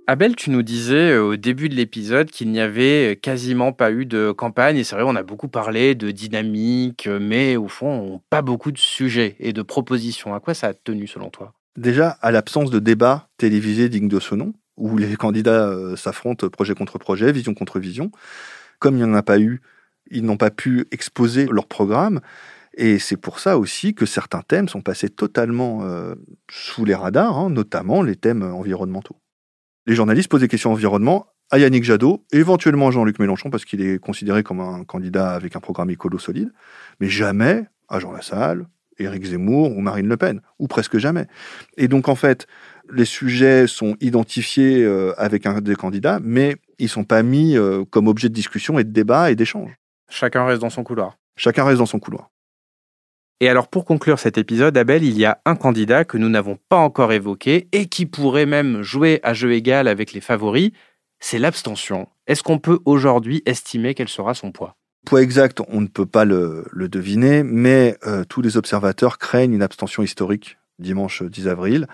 Abel, 0.07 0.37
tu 0.37 0.51
nous 0.51 0.63
disais 0.63 1.13
euh, 1.13 1.23
au 1.23 1.37
début 1.37 1.69
de 1.69 1.75
l'épisode 1.75 2.31
qu'il 2.31 2.51
n'y 2.51 2.61
avait 2.61 3.19
quasiment 3.21 3.73
pas 3.73 3.91
eu 3.91 4.07
de 4.07 4.33
campagne. 4.33 4.77
Et 4.77 4.85
c'est 4.85 4.95
vrai, 4.95 5.05
on 5.07 5.17
a 5.17 5.23
beaucoup 5.23 5.49
parlé 5.49 5.95
de 5.95 6.11
dynamique, 6.11 7.09
mais 7.21 7.57
au 7.57 7.69
fond, 7.69 8.21
pas 8.31 8.43
beaucoup 8.43 8.73
de 8.73 8.79
sujets 8.79 9.37
et 9.39 9.53
de 9.53 9.63
propositions. 9.63 10.35
À 10.35 10.41
quoi 10.41 10.55
ça 10.55 10.69
a 10.69 10.75
tenu 10.75 11.07
selon 11.07 11.31
toi? 11.31 11.53
Déjà, 11.77 12.11
à 12.23 12.31
l'absence 12.31 12.71
de 12.71 12.79
débat 12.79 13.29
télévisé 13.37 13.89
digne 13.89 14.09
de 14.09 14.21
ce 14.21 14.35
nom, 14.35 14.55
où 14.77 14.97
les 14.97 15.17
candidats 15.17 15.69
euh, 15.69 15.97
s'affrontent 15.97 16.49
projet 16.49 16.75
contre 16.75 16.99
projet, 16.99 17.33
vision 17.33 17.55
contre 17.55 17.79
vision. 17.79 18.11
Comme 18.79 18.97
il 18.97 19.05
n'y 19.05 19.11
en 19.11 19.15
a 19.15 19.23
pas 19.23 19.39
eu, 19.39 19.61
ils 20.11 20.25
n'ont 20.25 20.37
pas 20.37 20.51
pu 20.51 20.87
exposer 20.91 21.47
leur 21.47 21.67
programme. 21.67 22.21
Et 22.77 22.99
c'est 22.99 23.17
pour 23.17 23.39
ça 23.39 23.57
aussi 23.57 23.95
que 23.95 24.05
certains 24.05 24.43
thèmes 24.43 24.69
sont 24.69 24.81
passés 24.81 25.09
totalement 25.09 25.85
euh, 25.85 26.15
sous 26.51 26.85
les 26.85 26.95
radars, 26.95 27.39
hein, 27.39 27.51
notamment 27.51 28.03
les 28.03 28.17
thèmes 28.17 28.43
environnementaux. 28.43 29.17
Les 29.87 29.95
journalistes 29.95 30.29
posent 30.29 30.41
des 30.41 30.49
questions 30.49 30.73
environnement 30.73 31.27
à 31.51 31.59
Yannick 31.59 31.85
Jadot, 31.85 32.25
éventuellement 32.33 32.89
à 32.89 32.91
Jean-Luc 32.91 33.19
Mélenchon, 33.19 33.51
parce 33.51 33.65
qu'il 33.65 33.81
est 33.81 33.99
considéré 33.99 34.43
comme 34.43 34.61
un 34.61 34.85
candidat 34.85 35.33
avec 35.33 35.57
un 35.57 35.61
programme 35.61 35.91
écolo 35.91 36.19
solide, 36.19 36.53
mais 37.01 37.09
jamais 37.09 37.67
à 37.89 38.01
Jean 38.01 38.13
Lassalle, 38.13 38.67
Éric 38.99 39.25
Zemmour 39.27 39.77
ou 39.77 39.81
Marine 39.81 40.09
Le 40.09 40.17
Pen, 40.17 40.41
ou 40.59 40.69
presque 40.69 40.99
jamais. 40.99 41.27
Et 41.77 41.87
donc 41.87 42.09
en 42.09 42.15
fait, 42.15 42.47
les 42.93 43.05
sujets 43.05 43.67
sont 43.67 43.97
identifiés 44.01 44.83
euh, 44.83 45.13
avec 45.19 45.47
un 45.47 45.61
des 45.61 45.75
candidats, 45.75 46.19
mais 46.23 46.57
ils 46.79 46.89
sont 46.89 47.05
pas 47.05 47.23
mis 47.23 47.57
euh, 47.57 47.85
comme 47.91 48.09
objet 48.09 48.29
de 48.29 48.35
discussion 48.35 48.79
et 48.79 48.85
de 48.85 48.91
débat 48.91 49.31
et 49.31 49.37
d'échange. 49.37 49.73
Chacun 50.09 50.45
reste 50.45 50.61
dans 50.61 50.71
son 50.71 50.85
couloir. 50.85 51.17
Chacun 51.37 51.65
reste 51.65 51.79
dans 51.79 51.87
son 51.87 51.99
couloir. 51.99 52.31
Et 53.41 53.49
alors 53.49 53.69
pour 53.69 53.85
conclure 53.85 54.19
cet 54.19 54.39
épisode, 54.39 54.77
Abel, 54.79 55.03
il 55.03 55.19
y 55.19 55.25
a 55.25 55.41
un 55.45 55.57
candidat 55.57 56.05
que 56.05 56.17
nous 56.17 56.29
n'avons 56.29 56.59
pas 56.69 56.77
encore 56.77 57.13
évoqué 57.13 57.69
et 57.73 57.87
qui 57.87 58.07
pourrait 58.07 58.47
même 58.47 58.83
jouer 58.83 59.21
à 59.23 59.35
jeu 59.35 59.53
égal 59.53 59.89
avec 59.89 60.13
les 60.13 60.21
favoris, 60.21 60.71
c'est 61.19 61.39
l'abstention. 61.39 62.09
Est-ce 62.27 62.43
qu'on 62.43 62.59
peut 62.59 62.79
aujourd'hui 62.85 63.43
estimer 63.45 63.95
quel 63.95 64.09
sera 64.09 64.35
son 64.35 64.53
poids? 64.53 64.77
Poids 65.05 65.23
exact, 65.23 65.61
on 65.69 65.81
ne 65.81 65.87
peut 65.87 66.07
pas 66.07 66.25
le, 66.25 66.65
deviner, 66.75 67.43
mais 67.43 67.99
euh, 68.07 68.25
tous 68.25 68.41
les 68.41 68.57
observateurs 68.57 69.19
craignent 69.19 69.53
une 69.53 69.63
abstention 69.63 70.03
historique 70.03 70.57
dimanche 70.79 71.23
10 71.23 71.49
avril, 71.49 71.87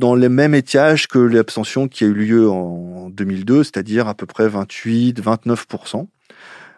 dans 0.00 0.14
les 0.14 0.30
mêmes 0.30 0.54
étiages 0.54 1.06
que 1.06 1.18
l'abstention 1.18 1.86
qui 1.86 2.04
a 2.04 2.06
eu 2.06 2.14
lieu 2.14 2.50
en 2.50 3.10
2002, 3.10 3.64
c'est-à-dire 3.64 4.08
à 4.08 4.14
peu 4.14 4.24
près 4.24 4.48
28-29%, 4.48 6.08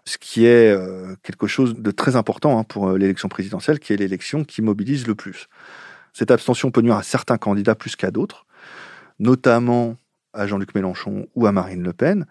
ce 0.04 0.18
qui 0.18 0.44
est 0.44 0.72
euh, 0.72 1.14
quelque 1.22 1.46
chose 1.46 1.76
de 1.78 1.90
très 1.92 2.16
important 2.16 2.58
hein, 2.58 2.64
pour 2.64 2.88
euh, 2.88 2.98
l'élection 2.98 3.28
présidentielle, 3.28 3.78
qui 3.78 3.92
est 3.92 3.96
l'élection 3.96 4.42
qui 4.42 4.60
mobilise 4.60 5.06
le 5.06 5.14
plus. 5.14 5.46
Cette 6.12 6.32
abstention 6.32 6.72
peut 6.72 6.80
nuire 6.80 6.96
à 6.96 7.04
certains 7.04 7.38
candidats 7.38 7.76
plus 7.76 7.94
qu'à 7.94 8.10
d'autres, 8.10 8.44
notamment 9.20 9.96
à 10.34 10.48
Jean-Luc 10.48 10.74
Mélenchon 10.74 11.28
ou 11.36 11.46
à 11.46 11.52
Marine 11.52 11.84
Le 11.84 11.92
Pen, 11.92 12.26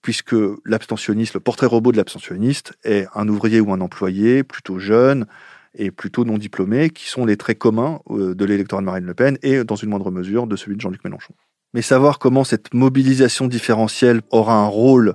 puisque 0.00 0.34
l'abstentionniste, 0.64 1.34
le 1.34 1.40
portrait 1.40 1.66
robot 1.66 1.92
de 1.92 1.98
l'abstentionniste 1.98 2.72
est 2.82 3.06
un 3.14 3.28
ouvrier 3.28 3.60
ou 3.60 3.74
un 3.74 3.82
employé 3.82 4.42
plutôt 4.42 4.78
jeune 4.78 5.26
et 5.74 5.90
plutôt 5.90 6.24
non 6.24 6.38
diplômé, 6.38 6.90
qui 6.90 7.08
sont 7.08 7.24
les 7.24 7.36
traits 7.36 7.58
communs 7.58 8.00
euh, 8.10 8.34
de 8.34 8.44
l'électorat 8.44 8.80
de 8.82 8.86
Marine 8.86 9.04
Le 9.04 9.14
Pen 9.14 9.38
et, 9.42 9.64
dans 9.64 9.76
une 9.76 9.90
moindre 9.90 10.10
mesure, 10.10 10.46
de 10.46 10.56
celui 10.56 10.76
de 10.76 10.80
Jean-Luc 10.80 11.04
Mélenchon. 11.04 11.34
Mais 11.74 11.82
savoir 11.82 12.18
comment 12.18 12.44
cette 12.44 12.74
mobilisation 12.74 13.46
différentielle 13.46 14.22
aura 14.30 14.54
un 14.54 14.66
rôle 14.66 15.14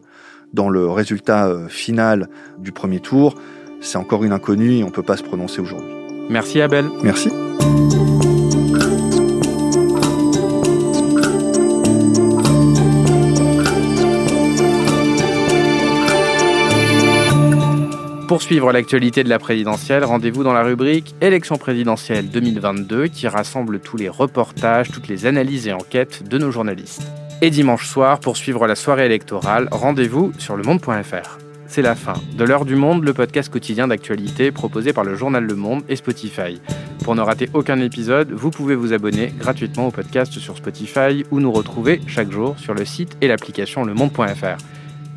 dans 0.54 0.70
le 0.70 0.90
résultat 0.90 1.48
euh, 1.48 1.68
final 1.68 2.30
du 2.60 2.72
premier 2.72 3.02
tour, 3.02 3.36
c'est 3.82 3.98
encore 3.98 4.24
une 4.24 4.32
inconnue 4.32 4.78
et 4.78 4.84
on 4.84 4.88
ne 4.88 4.92
peut 4.92 5.04
pas 5.04 5.18
se 5.18 5.24
prononcer 5.24 5.60
aujourd'hui. 5.60 5.94
Merci 6.30 6.62
Abel. 6.62 6.90
Merci. 7.04 7.30
Pour 18.36 18.42
suivre 18.42 18.74
l'actualité 18.74 19.24
de 19.24 19.30
la 19.30 19.40
présidentielle, 19.40 20.04
rendez-vous 20.04 20.44
dans 20.44 20.52
la 20.52 20.64
rubrique 20.64 21.16
Élection 21.22 21.56
présidentielle 21.56 22.28
2022 22.28 23.08
qui 23.08 23.30
rassemble 23.30 23.80
tous 23.80 23.96
les 23.96 24.10
reportages, 24.10 24.92
toutes 24.92 25.08
les 25.08 25.26
analyses 25.26 25.70
et 25.70 25.72
enquêtes 25.72 26.28
de 26.28 26.38
nos 26.38 26.52
journalistes. 26.52 27.08
Et 27.42 27.50
dimanche 27.50 27.88
soir, 27.88 28.20
pour 28.20 28.36
suivre 28.36 28.68
la 28.68 28.76
soirée 28.76 29.06
électorale, 29.06 29.70
rendez-vous 29.72 30.34
sur 30.38 30.58
lemonde.fr. 30.58 31.38
C'est 31.68 31.82
la 31.82 31.96
fin 31.96 32.16
de 32.38 32.44
l'heure 32.44 32.66
du 32.66 32.76
monde, 32.76 33.06
le 33.06 33.14
podcast 33.14 33.50
quotidien 33.50 33.88
d'actualité 33.88 34.52
proposé 34.52 34.92
par 34.92 35.06
le 35.06 35.16
journal 35.16 35.46
Le 35.46 35.56
Monde 35.56 35.84
et 35.88 35.96
Spotify. 35.96 36.60
Pour 37.06 37.16
ne 37.16 37.22
rater 37.22 37.50
aucun 37.54 37.80
épisode, 37.80 38.34
vous 38.34 38.52
pouvez 38.52 38.76
vous 38.76 38.92
abonner 38.92 39.34
gratuitement 39.40 39.88
au 39.88 39.92
podcast 39.92 40.34
sur 40.34 40.58
Spotify 40.58 41.24
ou 41.32 41.40
nous 41.40 41.54
retrouver 41.54 42.02
chaque 42.06 42.34
jour 42.34 42.60
sur 42.60 42.74
le 42.74 42.84
site 42.84 43.16
et 43.22 43.30
l'application 43.30 43.86
lemonde.fr. 43.86 44.58